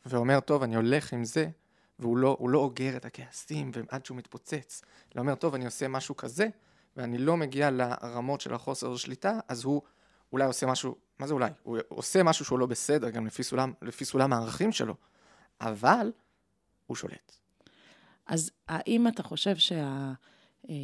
[0.06, 1.50] ואומר, טוב, אני הולך עם זה,
[2.00, 4.82] והוא לא, לא אוגר את הכעסים עד שהוא מתפוצץ,
[5.16, 6.48] אלא אומר, טוב, אני עושה משהו כזה,
[6.98, 9.82] ואני לא מגיע לרמות של החוסר שליטה, אז הוא
[10.32, 11.52] אולי עושה משהו, מה זה אולי?
[11.64, 14.96] הוא עושה משהו שהוא לא בסדר, גם לפי סולם, לפי סולם הערכים שלו,
[15.62, 16.12] אבל
[16.88, 17.32] הוא שולט.
[18.26, 20.14] אז האם אתה חושב שה...
[20.70, 20.76] אה,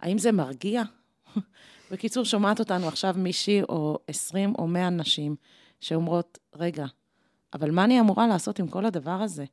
[0.00, 0.82] האם זה מרגיע?
[1.90, 5.36] בקיצור, שומעת אותנו עכשיו מישהי או עשרים או מאה נשים
[5.80, 6.86] שאומרות, רגע,
[7.52, 9.44] אבל מה אני אמורה לעשות עם כל הדבר הזה?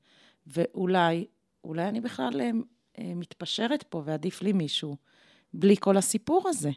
[0.47, 1.25] ואולי,
[1.63, 2.51] אולי אני בכלל אה,
[3.15, 4.95] מתפשרת פה ועדיף לי מישהו
[5.53, 6.69] בלי כל הסיפור הזה.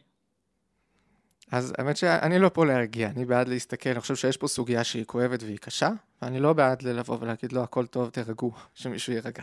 [1.52, 5.04] אז האמת שאני לא פה להרגיע, אני בעד להסתכל, אני חושב שיש פה סוגיה שהיא
[5.04, 5.90] כואבת והיא קשה,
[6.22, 9.42] ואני לא בעד לבוא ולהגיד לו, לא, הכל טוב, תרגעו, שמישהו יירגע.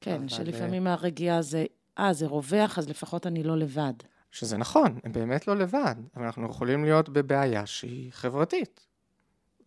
[0.00, 0.28] כן, אבל...
[0.28, 1.64] שלפעמים הרגיעה זה,
[1.98, 3.92] אה, זה רווח, אז לפחות אני לא לבד.
[4.30, 8.86] שזה נכון, הם באמת לא לבד, אבל אנחנו יכולים להיות בבעיה שהיא חברתית.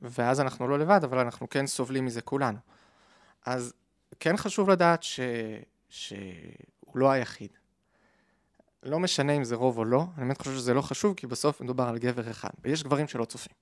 [0.02, 2.58] ואז אנחנו לא לבד, אבל אנחנו כן סובלים מזה כולנו.
[3.46, 3.74] אז
[4.20, 5.20] כן חשוב לדעת ש...
[5.90, 7.50] שהוא לא היחיד.
[8.84, 11.62] לא משנה אם זה רוב או לא, אני באמת חושב שזה לא חשוב, כי בסוף
[11.62, 13.54] מדובר על גבר אחד, ויש גברים שלא צופים.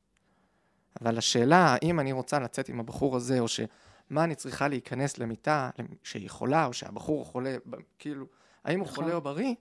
[1.02, 5.70] אבל השאלה, האם אני רוצה לצאת עם הבחור הזה, או שמה אני צריכה להיכנס למיטה
[6.04, 7.58] שהיא חולה, או שהבחור חולה,
[8.00, 8.26] כאילו,
[8.64, 9.56] האם הוא חולה או בריא,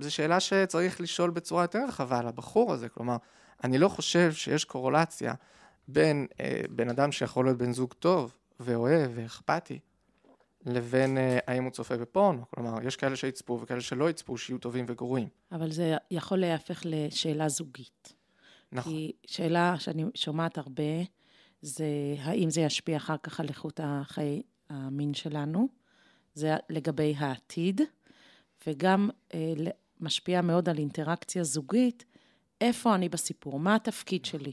[0.00, 2.88] זו שאלה שצריך לשאול בצורה יותר רחבה על הבחור הזה.
[2.88, 3.16] כלומר,
[3.64, 5.34] אני לא חושב שיש קורולציה
[5.88, 9.78] בין אה, בן אדם שיכול להיות בן זוג טוב ואוהב ואכפתי,
[10.66, 12.44] לבין אה, האם הוא צופה בפורנו.
[12.50, 15.28] כלומר, יש כאלה שיצפו וכאלה שלא יצפו, שיהיו טובים וגרועים.
[15.52, 18.12] אבל זה יכול להפך לשאלה זוגית.
[18.72, 18.92] נכון.
[18.92, 21.02] כי שאלה שאני שומעת הרבה,
[21.62, 21.86] זה
[22.18, 25.68] האם זה ישפיע אחר כך על איכות החיי המין שלנו,
[26.34, 27.80] זה לגבי העתיד,
[28.66, 29.52] וגם אה,
[30.00, 32.04] משפיע מאוד על אינטראקציה זוגית,
[32.60, 34.52] איפה אני בסיפור, מה התפקיד שלי.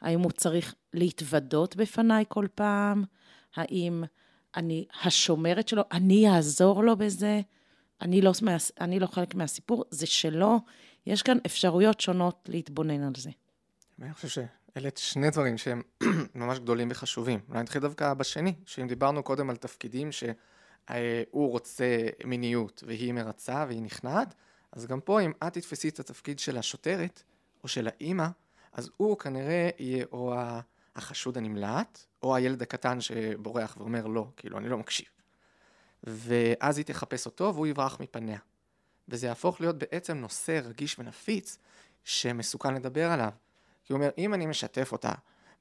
[0.00, 3.04] האם הוא צריך להתוודות בפניי כל פעם?
[3.56, 4.04] האם
[4.56, 7.40] אני השומרת שלו, אני אעזור לו בזה,
[8.00, 8.32] אני לא,
[8.80, 10.58] אני לא חלק מהסיפור, זה שלו.
[11.06, 13.30] יש כאן אפשרויות שונות להתבונן על זה.
[14.02, 15.82] אני חושב שאלה שני דברים שהם
[16.34, 17.40] ממש גדולים וחשובים.
[17.48, 23.82] אולי נתחיל דווקא בשני, שאם דיברנו קודם על תפקידים שהוא רוצה מיניות והיא מרצה והיא
[23.82, 24.34] נכנעת,
[24.72, 27.22] אז גם פה אם את תתפסי את התפקיד של השוטרת
[27.62, 28.26] או של האימא,
[28.72, 30.34] אז הוא כנראה יהיה או
[30.98, 35.06] החשוד הנמלט, או הילד הקטן שבורח ואומר לא, כאילו, אני לא מקשיב.
[36.04, 38.38] ואז היא תחפש אותו והוא יברח מפניה.
[39.08, 41.58] וזה יהפוך להיות בעצם נושא רגיש ונפיץ
[42.04, 43.30] שמסוכן לדבר עליו.
[43.84, 45.12] כי הוא אומר, אם אני משתף אותה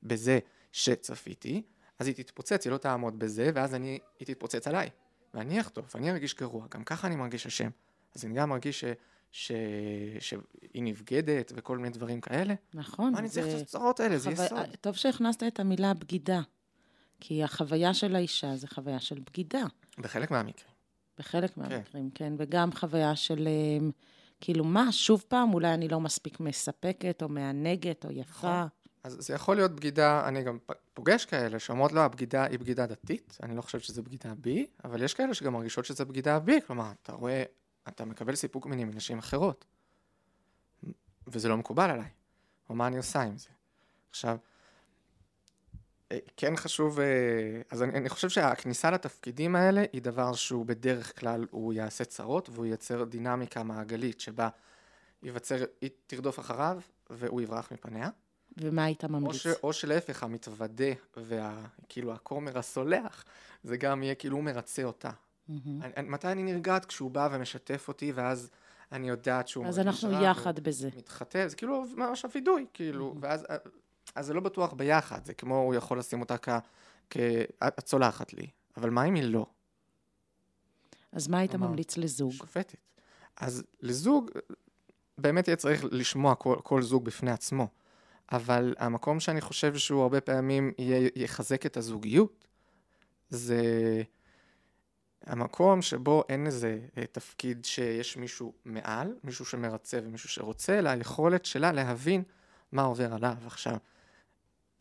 [0.04, 0.40] בזה
[0.72, 1.64] שצפיתי,
[2.00, 4.90] אז היא תתפוצץ, היא לא תעמוד בזה, ואז אני, היא תתפוצץ עליי.
[5.34, 7.70] ואני אחטוף, אני ארגיש גרוע, גם ככה אני מרגיש אשם.
[8.16, 8.84] אז אני גם מרגיש
[9.32, 9.52] ש...
[10.20, 12.54] שהיא נבגדת וכל מיני דברים כאלה.
[12.74, 13.14] נכון.
[13.14, 14.18] מה אני צריך את הצרות האלה?
[14.18, 14.60] זה יסוד.
[14.82, 16.42] טוב שהכנסת את המילה בגידה,
[17.20, 19.64] כי החוויה של האישה זה חוויה של בגידה.
[19.98, 20.74] בחלק מהמקרים.
[21.20, 21.62] בחלק כן.
[21.62, 22.26] מהמקרים, כן.
[22.30, 22.34] כן.
[22.38, 23.92] וגם חוויה של, אמ,
[24.42, 28.48] כאילו, מה, שוב פעם, אולי אני לא מספיק מספקת, או מענגת, או יפה.
[28.48, 28.68] נכון.
[29.04, 30.58] אז זה יכול להיות בגידה, אני גם
[30.94, 35.04] פוגש כאלה שאומרות לו, הבגידה היא בגידה דתית, אני לא חושב שזה בגידה בי, אבל
[35.04, 37.44] יש כאלה שגם מרגישות שזה בגידה בי, כלומר, אתה רואה
[37.88, 39.66] אתה מקבל סיפוק מיני מנשים אחרות.
[41.28, 42.10] וזה לא מקובל עליי.
[42.70, 43.50] או מה אני עושה עם זה?
[44.10, 44.38] עכשיו,
[46.12, 47.06] אה, כן חשוב, אה,
[47.72, 52.50] אז אני, אני חושב שהכניסה לתפקידים האלה היא דבר שהוא בדרך כלל, הוא יעשה צרות
[52.50, 54.50] והוא ייצר דינמיקה מעגלית שבה
[55.24, 58.10] ייווצר, היא תרדוף אחריו והוא יברח מפניה.
[58.58, 59.46] ומה היית ממליץ?
[59.46, 63.24] או, ש, או שלהפך, המתוודה וכאילו הכומר הסולח,
[63.64, 65.12] זה גם יהיה כאילו הוא מרצה אותה.
[65.50, 65.54] Mm-hmm.
[65.98, 66.86] אני, מתי אני נרגעת?
[66.86, 68.50] כשהוא בא ומשתף אותי, ואז
[68.92, 70.90] אני יודעת שהוא אז אנחנו יחד בזה.
[70.98, 73.20] מתחתב, זה כאילו ממש הווידוי, כאילו, mm-hmm.
[73.22, 73.46] ואז,
[74.16, 76.50] אז זה לא בטוח ביחד, זה כמו הוא יכול לשים אותה כ...
[77.10, 77.18] כ...
[77.64, 79.46] את צולחת לי, אבל מה אם היא לא?
[81.12, 82.32] אז מה היית ממליץ לזוג?
[82.32, 82.76] שופטת.
[83.38, 84.32] אז לזוג,
[85.18, 87.68] באמת יהיה צריך לשמוע כל, כל זוג בפני עצמו,
[88.32, 92.48] אבל המקום שאני חושב שהוא הרבה פעמים יהיה, יחזק את הזוגיות,
[93.30, 93.64] זה
[95.26, 101.46] המקום שבו אין איזה אה, תפקיד שיש מישהו מעל, מישהו שמרצה ומישהו שרוצה, אלא היכולת
[101.46, 102.24] שלה להבין
[102.72, 103.36] מה עובר עליו.
[103.46, 103.78] עכשיו,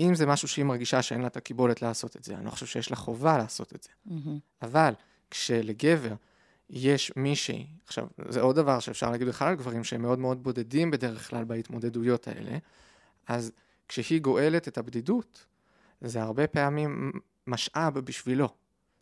[0.01, 2.67] אם זה משהו שהיא מרגישה שאין לה את הקיבולת לעשות את זה, אני לא חושב
[2.67, 3.91] שיש לה חובה לעשות את זה.
[4.09, 4.41] Mm-hmm.
[4.63, 4.93] אבל
[5.31, 6.15] כשלגבר
[6.71, 10.91] יש מישהי, עכשיו, זה עוד דבר שאפשר להגיד בכלל על גברים שהם מאוד מאוד בודדים
[10.91, 12.59] בדרך כלל בהתמודדויות האלה,
[13.29, 13.53] אז
[13.89, 15.47] כשהיא גואלת את הבדידות,
[16.01, 17.13] זה הרבה פעמים
[17.47, 18.49] משאב בשבילו.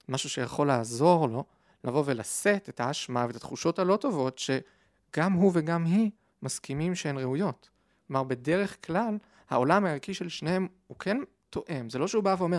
[0.09, 1.45] משהו שיכול לעזור לו
[1.85, 6.11] לבוא ולשאת את האשמה ואת התחושות הלא טובות שגם הוא וגם היא
[6.43, 7.71] מסכימים שהן ראויות.
[8.07, 9.19] כלומר, בדרך כלל,
[9.51, 11.17] העולם הערכי של שניהם הוא כן
[11.51, 11.91] תואם.
[11.91, 12.59] זה לא שהוא בא ואומר,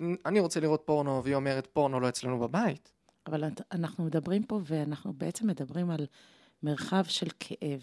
[0.00, 2.90] אני רוצה לראות פורנו, והיא אומרת, פורנו לא אצלנו בבית.
[3.26, 6.06] אבל אנחנו מדברים פה, ואנחנו בעצם מדברים על
[6.62, 7.82] מרחב של כאב.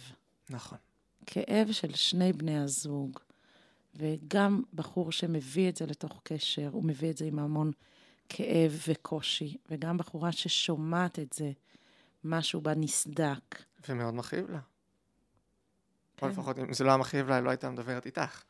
[0.50, 0.78] נכון.
[1.26, 3.20] כאב של שני בני הזוג,
[3.96, 7.72] וגם בחור שמביא את זה לתוך קשר, הוא מביא את זה עם המון
[8.30, 11.52] כאב וקושי, וגם בחורה ששומעת את זה,
[12.24, 13.64] משהו בה נסדק.
[13.90, 14.60] ומאוד מכאיב לה.
[16.18, 16.26] כן.
[16.26, 18.44] או לפחות אם זה לא היה מכאיב לה, היא לא הייתה מדברת איתך.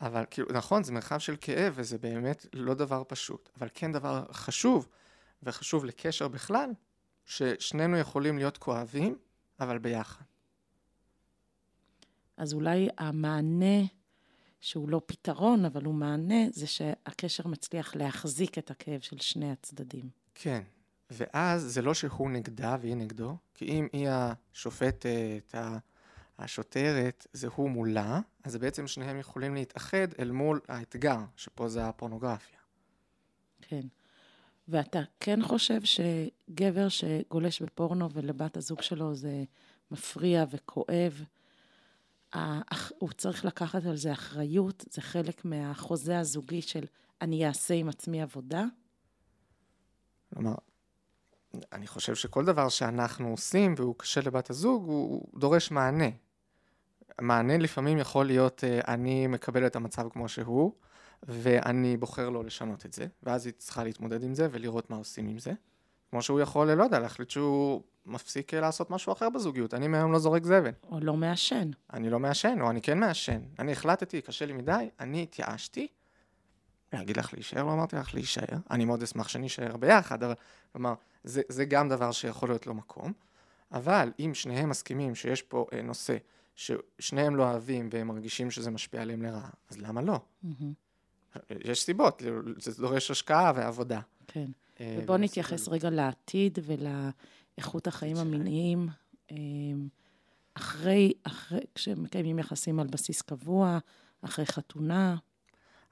[0.00, 4.24] אבל כאילו, נכון, זה מרחב של כאב, וזה באמת לא דבר פשוט, אבל כן דבר
[4.32, 4.88] חשוב,
[5.42, 6.70] וחשוב לקשר בכלל,
[7.24, 9.18] ששנינו יכולים להיות כואבים,
[9.60, 10.24] אבל ביחד.
[12.36, 13.84] אז אולי המענה,
[14.60, 20.08] שהוא לא פתרון, אבל הוא מענה, זה שהקשר מצליח להחזיק את הכאב של שני הצדדים.
[20.34, 20.62] כן,
[21.10, 25.54] ואז זה לא שהוא נגדה והיא נגדו, כי אם היא השופטת,
[26.38, 32.58] השוטרת, זה הוא מולה, אז בעצם שניהם יכולים להתאחד אל מול האתגר, שפה זה הפורנוגרפיה.
[33.60, 33.86] כן.
[34.68, 39.44] ואתה כן חושב שגבר שגולש בפורנו ולבת הזוג שלו זה
[39.90, 41.24] מפריע וכואב,
[42.98, 46.84] הוא צריך לקחת על זה אחריות, זה חלק מהחוזה הזוגי של
[47.22, 48.64] אני אעשה עם עצמי עבודה?
[50.34, 50.54] כלומר,
[51.72, 56.08] אני חושב שכל דבר שאנחנו עושים והוא קשה לבת הזוג, הוא דורש מענה.
[57.20, 60.72] מענה לפעמים יכול להיות, אה, אני מקבל את המצב כמו שהוא,
[61.22, 65.28] ואני בוחר לא לשנות את זה, ואז היא צריכה להתמודד עם זה ולראות מה עושים
[65.28, 65.52] עם זה.
[66.10, 69.74] כמו שהוא יכול, לא יודע, להחליט שהוא מפסיק אה, לעשות משהו אחר בזוגיות.
[69.74, 70.70] אני מהיום לא זורק זבל.
[70.90, 71.70] או לא מעשן.
[71.92, 73.40] אני לא מעשן, או אני כן מעשן.
[73.58, 75.86] אני החלטתי, קשה לי מדי, אני התייאשתי.
[76.92, 78.58] להגיד לך להישאר, לא אמרתי לך להישאר.
[78.70, 80.34] אני מאוד אשמח שנישאר ביחד, אבל
[80.72, 80.94] כלומר,
[81.24, 83.12] זה, זה גם דבר שיכול להיות לו מקום.
[83.72, 86.16] אבל אם שניהם מסכימים שיש פה אה, נושא
[86.56, 90.20] ששניהם לא אוהבים והם מרגישים שזה משפיע עליהם לרעה, אז למה לא?
[90.44, 90.48] Mm-hmm.
[91.50, 92.22] יש סיבות,
[92.58, 94.00] זה דורש השקעה ועבודה.
[94.26, 94.46] כן.
[94.80, 96.58] אה, ובוא נתייחס רגע לעתיד
[97.58, 98.88] ולאיכות החיים המיניים.
[99.30, 99.36] אה,
[100.54, 103.78] אחרי, אחרי, כשמקיימים יחסים על בסיס קבוע,
[104.22, 105.16] אחרי חתונה.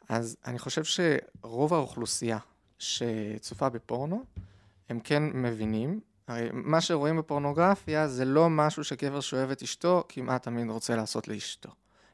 [0.08, 2.38] אז אני חושב שרוב האוכלוסייה
[2.78, 4.24] שצופה בפורנו,
[4.88, 6.00] הם כן מבינים.
[6.28, 11.28] הרי מה שרואים בפורנוגרפיה זה לא משהו שגבר שאוהב את אשתו כמעט תמיד רוצה לעשות
[11.28, 11.70] לאשתו.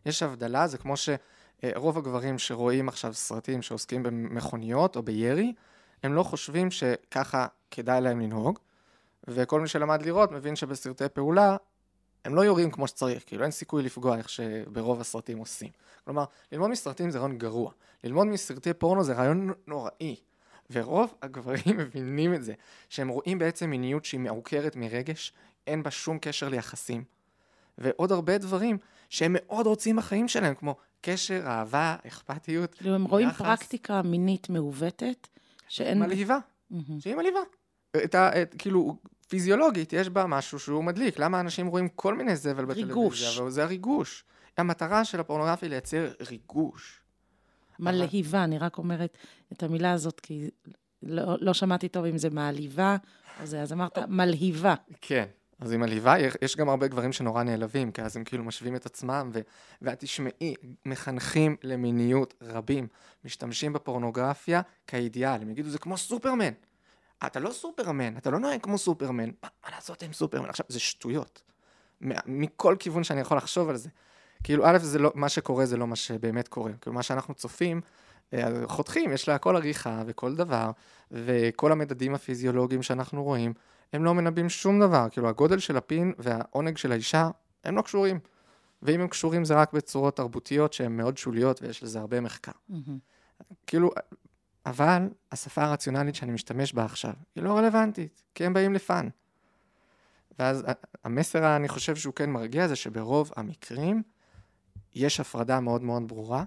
[0.07, 5.53] יש הבדלה, זה כמו שרוב הגברים שרואים עכשיו סרטים שעוסקים במכוניות או בירי,
[6.03, 8.59] הם לא חושבים שככה כדאי להם לנהוג,
[9.29, 11.57] וכל מי שלמד לראות מבין שבסרטי פעולה
[12.25, 15.69] הם לא יורים כמו שצריך, כאילו אין סיכוי לפגוע איך שברוב הסרטים עושים.
[16.05, 17.73] כלומר, ללמוד מסרטים זה רעיון גרוע,
[18.05, 20.17] ללמוד מסרטי פורנו זה רעיון נוראי.
[20.71, 22.55] ורוב הגברים מבינים את זה,
[22.89, 25.33] שהם רואים בעצם מיניות שהיא מעוקרת מרגש,
[25.67, 27.05] אין בה שום קשר ליחסים.
[27.79, 33.29] ועוד הרבה דברים שהם מאוד רוצים בחיים שלהם, כמו קשר, אהבה, אכפתיות, כאילו הם רואים
[33.29, 33.39] יחס.
[33.39, 35.29] פרקטיקה מינית מעוותת,
[35.69, 35.99] שאין...
[35.99, 36.39] מלהיבה,
[36.73, 36.77] mm-hmm.
[37.01, 37.41] שהיא מלהיבה.
[38.05, 38.43] את ה...
[38.43, 38.97] את, כאילו,
[39.33, 41.19] פיזיולוגית יש בה משהו שהוא מדליק.
[41.19, 42.87] למה אנשים רואים כל מיני זבל בטלוויזיה?
[42.87, 43.39] ריגוש.
[43.49, 44.25] זה הריגוש.
[44.59, 47.01] המטרה של הפורנוגרפיה היא לייצר ריגוש.
[47.79, 49.17] מלהיבה, אני רק אומרת
[49.53, 50.51] את המילה הזאת, כי
[51.03, 52.97] לא, לא שמעתי טוב אם זה מעליבה,
[53.41, 54.75] או זה, אז אמרת מלהיבה.
[55.01, 55.25] כן,
[55.61, 58.87] אז היא מלהיבה, יש גם הרבה גברים שנורא נעלבים, כי אז הם כאילו משווים את
[58.87, 59.41] עצמם, ו...
[59.83, 60.55] ואת תשמעי,
[60.87, 62.87] מחנכים למיניות רבים,
[63.25, 66.53] משתמשים בפורנוגרפיה כאידיאל, הם יגידו, זה כמו סופרמן.
[67.27, 70.49] אתה לא סופרמן, אתה לא נוהג כמו סופרמן, מה, מה לעשות עם סופרמן?
[70.49, 71.43] עכשיו, זה שטויות.
[72.27, 73.89] מכל כיוון שאני יכול לחשוב על זה.
[74.45, 76.73] כאילו, א', זה לא, מה שקורה זה לא מה שבאמת קורה.
[76.81, 77.81] כאילו, מה שאנחנו צופים,
[78.35, 80.71] אה, חותכים, יש לה כל עריכה וכל דבר,
[81.11, 83.53] וכל המדדים הפיזיולוגיים שאנחנו רואים,
[83.93, 85.07] הם לא מנבאים שום דבר.
[85.11, 87.31] כאילו, הגודל של הפין והעונג של האישה,
[87.65, 88.19] הם לא קשורים.
[88.83, 92.53] ואם הם קשורים זה רק בצורות תרבותיות שהן מאוד שוליות ויש לזה הרבה מחקר.
[92.71, 92.75] Mm-hmm.
[93.67, 93.91] כאילו,
[94.67, 99.09] אבל השפה הרציונלית שאני משתמש בה עכשיו, היא לא רלוונטית, כי הם באים לפאן.
[100.39, 100.65] ואז
[101.05, 104.03] המסר, אני חושב שהוא כן מרגיע, זה שברוב המקרים,
[104.95, 106.45] יש הפרדה מאוד מאוד ברורה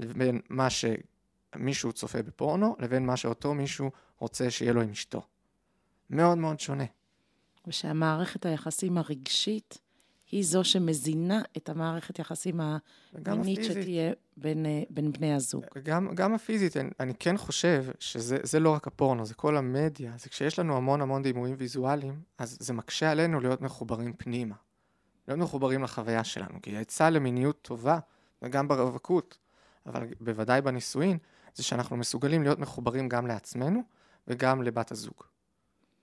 [0.00, 5.22] בין מה שמישהו צופה בפורנו לבין מה שאותו מישהו רוצה שיהיה לו עם אשתו.
[6.10, 6.84] מאוד מאוד שונה.
[7.66, 9.78] ושהמערכת היחסים הרגשית
[10.34, 12.60] היא זו שמזינה את המערכת יחסים
[13.26, 15.64] המינית שתהיה בין, אה, בין בני הזוג.
[15.82, 20.28] גם, גם הפיזית, אני, אני כן חושב שזה לא רק הפורנו, זה כל המדיה, זה
[20.28, 24.54] כשיש לנו המון המון דימויים ויזואליים, אז זה מקשה עלינו להיות מחוברים פנימה.
[25.28, 27.98] להיות מחוברים לחוויה שלנו, כי העצה למיניות טובה,
[28.42, 29.38] וגם ברווקות,
[29.86, 31.18] אבל בוודאי בנישואין,
[31.54, 33.82] זה שאנחנו מסוגלים להיות מחוברים גם לעצמנו
[34.28, 35.33] וגם לבת הזוג.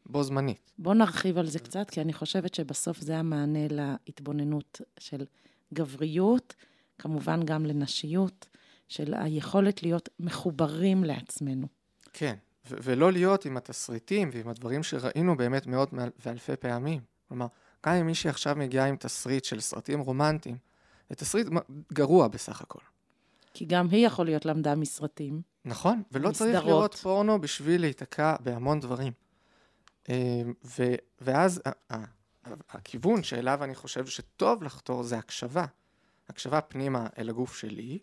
[0.06, 0.72] בו זמנית.
[0.78, 5.26] בוא נרחיב על זה קצת, כי אני חושבת שבסוף זה המענה להתבוננות של
[5.74, 6.56] גבריות,
[6.98, 8.50] כמובן גם לנשיות,
[8.88, 11.68] של היכולת להיות מחוברים לעצמנו.
[12.14, 12.36] כן,
[12.70, 15.90] ו- ולא להיות עם התסריטים ועם הדברים שראינו באמת מאות
[16.26, 17.02] ואלפי פעמים.
[17.28, 17.48] כלומר,
[17.86, 20.58] גם אם מישהי עכשיו מגיעה עם תסריט של סרטים רומנטיים,
[21.10, 21.48] זה תסריט
[21.94, 22.80] גרוע בסך הכל.
[23.54, 25.42] כי גם היא יכול להיות למדה מסרטים.
[25.66, 26.52] נכון, ולא מסדרות.
[26.52, 29.14] צריך לראות פורנו בשביל להיתקע בהמון דברים.
[30.10, 30.84] אה, ו,
[31.22, 31.62] ואז
[32.70, 35.66] הכיוון שאליו אני חושב שטוב לחתור זה הקשבה.
[36.30, 38.00] הקשבה פנימה אל הגוף שלי,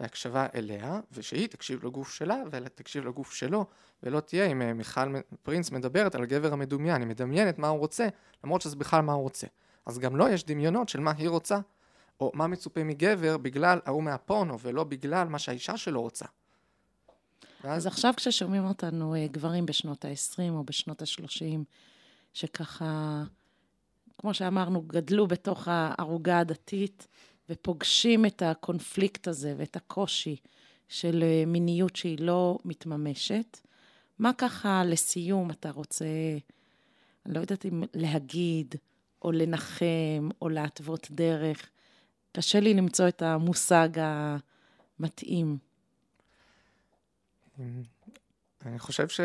[0.00, 3.66] והקשבה אליה, ושהיא תקשיב לגוף שלה ותקשיב לגוף שלו,
[4.02, 5.00] ולא תהיה אם אה, מיכל
[5.42, 8.08] פרינס מדברת על הגבר המדומיין, היא מדמיינת מה הוא רוצה,
[8.44, 9.46] למרות שזה בכלל מה הוא רוצה.
[9.86, 11.58] אז גם לו לא יש דמיונות של מה היא רוצה,
[12.20, 16.26] או מה מצופה מגבר בגלל ההוא מהפורנו, ולא בגלל מה שהאישה שלו רוצה.
[17.64, 21.64] ואז עכשיו כששומעים אותנו אה, גברים בשנות ה-20 או בשנות ה-30,
[22.32, 23.22] שככה,
[24.18, 27.06] כמו שאמרנו, גדלו בתוך הערוגה הדתית,
[27.48, 30.36] ופוגשים את הקונפליקט הזה ואת הקושי
[30.88, 33.58] של אה, מיניות שהיא לא מתממשת,
[34.18, 36.04] מה ככה לסיום אתה רוצה,
[37.26, 38.74] אני לא יודעת אם להגיד,
[39.22, 41.70] או לנחם, או להתוות דרך?
[42.32, 45.58] קשה לי למצוא את המושג המתאים.
[48.66, 49.20] אני חושב ש...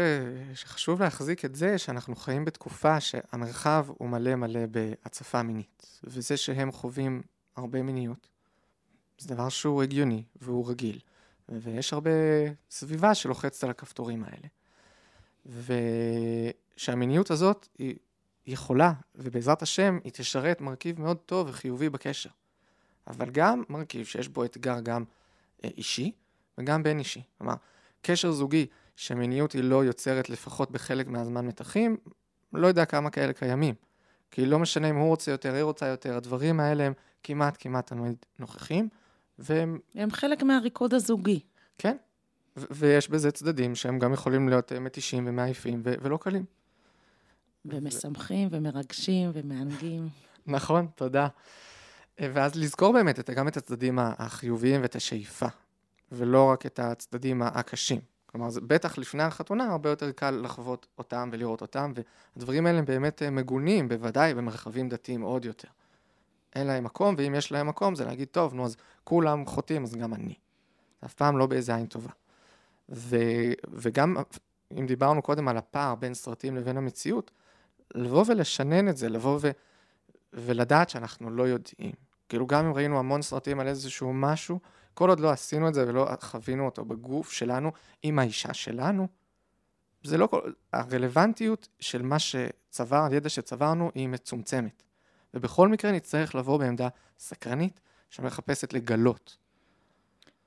[0.53, 6.71] שחשוב להחזיק את זה שאנחנו חיים בתקופה שהמרחב הוא מלא מלא בהצפה מינית, וזה שהם
[6.71, 7.21] חווים
[7.55, 8.27] הרבה מיניות,
[9.17, 10.99] זה דבר שהוא הגיוני והוא רגיל,
[11.49, 12.11] ויש הרבה
[12.69, 14.47] סביבה שלוחצת על הכפתורים האלה.
[16.75, 17.95] ושהמיניות הזאת היא
[18.47, 22.29] יכולה, ובעזרת השם היא תשרת מרכיב מאוד טוב וחיובי בקשר.
[23.07, 25.03] אבל גם מרכיב שיש בו אתגר גם
[25.63, 26.11] אה, אישי
[26.57, 27.21] וגם בין אישי.
[27.38, 27.55] כלומר,
[28.08, 31.97] קשר זוגי שמיניות היא לא יוצרת לפחות בחלק מהזמן מתחים,
[32.53, 33.76] לא יודע כמה כאלה קיימים.
[34.32, 36.93] כי לא משנה אם הוא רוצה יותר, היא רוצה יותר, הדברים האלה הם
[37.24, 38.89] כמעט כמעט תמיד נוכחים,
[39.39, 39.80] והם...
[39.95, 41.39] הם חלק מהריקוד הזוגי.
[41.78, 41.97] כן,
[42.58, 46.45] ו- ויש בזה צדדים שהם גם יכולים להיות אה, מתישים ומעייפים ו- ולא קלים.
[47.66, 50.10] ומשמחים ומרגשים ומענגים.
[50.47, 51.28] נכון, תודה.
[52.20, 55.47] אה, ואז לזכור באמת גם את הצדדים החיוביים ואת השאיפה,
[56.12, 57.99] ולא רק את הצדדים הקשים.
[58.26, 61.93] כלומר, זה בטח לפני החתונה הרבה יותר קל לחוות אותם ולראות אותם,
[62.36, 65.68] והדברים האלה באמת אה, מגונים, בוודאי במרחבים דתיים עוד יותר.
[66.55, 69.95] אין להם מקום, ואם יש להם מקום זה להגיד, טוב, נו, אז כולם חוטאים, אז
[69.95, 70.34] גם אני.
[71.05, 72.12] אף פעם לא באיזה עין טובה.
[72.89, 73.18] ו,
[73.72, 74.18] וגם,
[74.80, 77.32] אם דיברנו קודם על הפער בין סרטים לבין המציאות,
[77.95, 79.51] לבוא ולשנן את זה, לבוא ו,
[80.34, 81.91] ולדעת שאנחנו לא יודעים.
[82.30, 84.60] כאילו, גם אם ראינו המון סרטים על איזשהו משהו,
[84.97, 87.71] כל עוד לא עשינו את זה ולא חווינו אותו בגוף שלנו,
[88.03, 89.07] עם האישה שלנו,
[90.03, 90.51] זה לא כל...
[90.73, 94.83] הרלוונטיות של מה שצבר, הידע שצברנו, היא מצומצמת.
[95.33, 96.87] ובכל מקרה נצטרך לבוא בעמדה
[97.19, 97.79] סקרנית,
[98.09, 99.37] שמחפשת לגלות.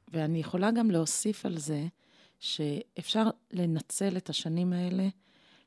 [0.08, 1.86] ואני יכולה גם להוסיף על זה,
[2.38, 5.08] שאפשר לנצל את השנים האלה,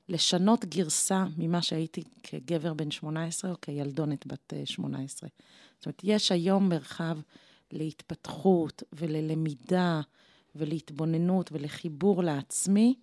[0.09, 5.29] לשנות גרסה ממה שהייתי כגבר בן 18 או כילדונת בת 18.
[5.29, 5.35] אה,
[5.77, 7.17] זאת אומרת, יש היום מרחב
[7.73, 10.01] להתפתחות וללמידה
[10.55, 12.95] ולהתבוננות ולחיבור לעצמי,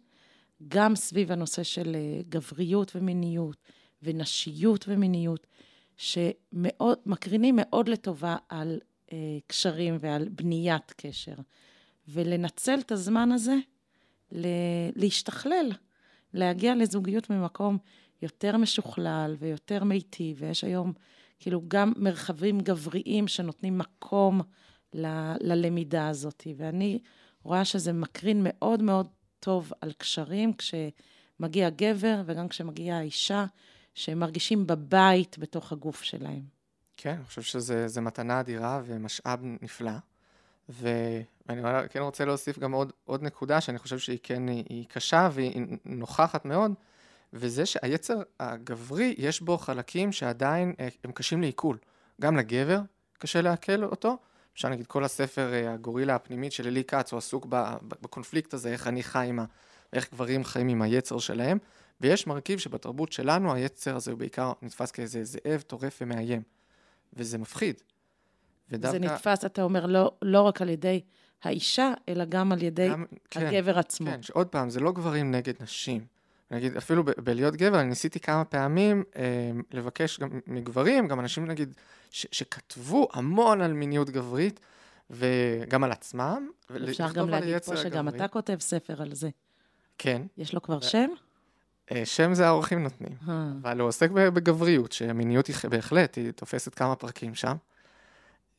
[0.69, 3.57] גם סביב הנושא של אה, גבריות ומיניות
[4.03, 5.47] ונשיות ומיניות,
[5.97, 8.81] שמקרינים מאוד לטובה על
[9.13, 11.35] אה, קשרים ועל בניית קשר.
[12.09, 13.55] ולנצל את הזמן הזה
[14.97, 15.73] להשתכלל,
[16.35, 17.79] להגיע לזוגיות ממקום
[18.23, 20.93] יותר משוכלל ויותר מיטיב, ויש היום
[21.41, 24.41] כאילו גם מרחבים גבריים שנותנים מקום
[24.95, 25.07] ל,
[25.41, 26.47] ללמידה הזאת.
[26.57, 26.99] ואני
[27.43, 29.07] רואה שזה מקרין מאוד מאוד
[29.41, 33.45] טוב על קשרים כשמגיע גבר וגם כשמגיעה אישה,
[33.95, 36.43] שהם מרגישים בבית בתוך הגוף שלהם.
[36.97, 39.93] כן, אני חושב שזו מתנה אדירה ומשאב נפלא.
[40.69, 45.67] ואני כן רוצה להוסיף גם עוד, עוד נקודה שאני חושב שהיא כן, היא קשה והיא
[45.85, 46.73] נוכחת מאוד,
[47.33, 51.79] וזה שהיצר הגברי, יש בו חלקים שעדיין אה, הם קשים לעיכול.
[52.21, 52.81] גם לגבר
[53.19, 54.17] קשה לעכל אותו.
[54.55, 57.47] אפשר להגיד, כל הספר אה, הגורילה הפנימית של אלי כץ, הוא עסוק
[58.03, 59.45] בקונפליקט הזה, איך אני חי עם ה...
[59.93, 61.59] איך גברים חיים עם היצר שלהם.
[62.01, 66.43] ויש מרכיב שבתרבות שלנו היצר הזה הוא בעיקר נתפס כאיזה זאב טורף ומאיים,
[67.13, 67.81] וזה מפחיד.
[68.71, 68.99] ודווקא...
[68.99, 71.01] זה נתפס, אתה אומר, לא, לא רק על ידי
[71.43, 74.11] האישה, אלא גם על ידי גם, כן, הגבר עצמו.
[74.11, 76.05] כן, שעוד פעם, זה לא גברים נגד נשים.
[76.51, 81.47] נגיד, אפילו ב- בלהיות גבר, אני ניסיתי כמה פעמים אה, לבקש גם מגברים, גם אנשים,
[81.47, 81.75] נגיד,
[82.11, 84.61] ש- שכתבו המון על מיניות גברית,
[85.11, 86.51] וגם על עצמם.
[86.91, 89.29] אפשר גם להגיד פה שגם אתה כותב ספר על זה.
[89.99, 90.23] כן.
[90.39, 90.83] יש לו כבר ו...
[90.83, 91.09] שם?
[91.93, 93.53] אה, שם זה האורחים נותנים, אה.
[93.63, 97.57] אבל הוא עוסק בגבריות, שהמיניות היא בהחלט, היא תופסת כמה פרקים שם,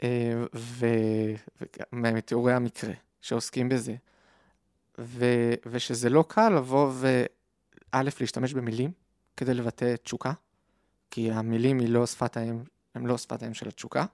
[0.03, 0.43] אה,
[1.93, 3.95] ומתיאורי המקרה שעוסקים בזה,
[4.99, 5.25] ו,
[5.65, 6.91] ושזה לא קל לבוא
[7.93, 8.91] וא', להשתמש במילים
[9.37, 10.33] כדי לבטא תשוקה,
[11.11, 12.63] כי המילים היא לא שפת האם,
[12.95, 14.05] הם לא שפת האם של התשוקה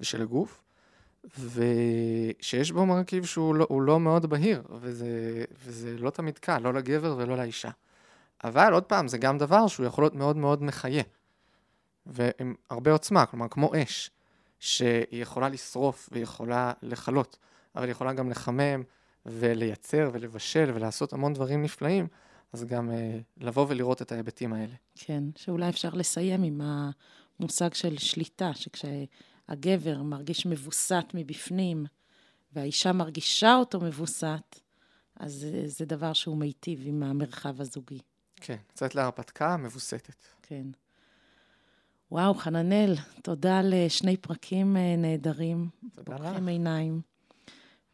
[0.00, 0.62] ושל הגוף,
[1.38, 7.14] ושיש בו מרכיב שהוא לא, לא מאוד בהיר, וזה, וזה לא תמיד קל, לא לגבר
[7.18, 7.70] ולא לאישה.
[8.44, 11.02] אבל עוד פעם, זה גם דבר שהוא יכול להיות מאוד מאוד מחיה,
[12.06, 14.10] ועם הרבה עוצמה, כלומר, כמו אש,
[14.60, 17.36] שהיא יכולה לשרוף והיא יכולה לכלות,
[17.76, 18.82] אבל היא יכולה גם לחמם
[19.26, 22.06] ולייצר ולבשל ולעשות המון דברים נפלאים,
[22.52, 24.74] אז גם אה, לבוא ולראות את ההיבטים האלה.
[24.94, 26.60] כן, שאולי אפשר לסיים עם
[27.40, 31.86] המושג של שליטה, שכשהגבר מרגיש מבוסת מבפנים,
[32.52, 34.60] והאישה מרגישה אותו מבוסת,
[35.16, 37.98] אז זה, זה דבר שהוא מיטיב עם המרחב הזוגי.
[38.36, 40.24] כן, קצת להרפתקה מבוסתת.
[40.42, 40.66] כן.
[42.10, 45.68] וואו, חננאל, תודה לשני פרקים אה, נהדרים.
[45.94, 46.48] תודה לך.
[46.48, 47.00] עיניים.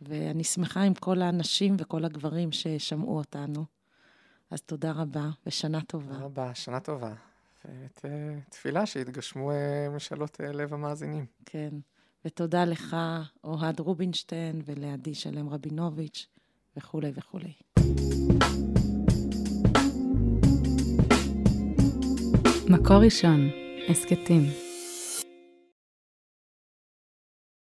[0.00, 3.77] ואני שמחה עם כל האנשים וכל הגברים ששמעו אותנו.
[4.50, 6.12] אז תודה רבה, ושנה טובה.
[6.12, 7.12] תודה רבה, שנה טובה.
[8.04, 11.26] ותפילה שיתגשמו אה, משאלות אה, לב המאזינים.
[11.46, 11.74] כן,
[12.24, 12.96] ותודה לך,
[13.44, 16.26] אוהד רובינשטיין, ולעדי שלם רבינוביץ',
[16.76, 17.52] וכולי וכולי.
[22.68, 23.50] מקור ראשון,
[23.88, 24.67] הסכתים.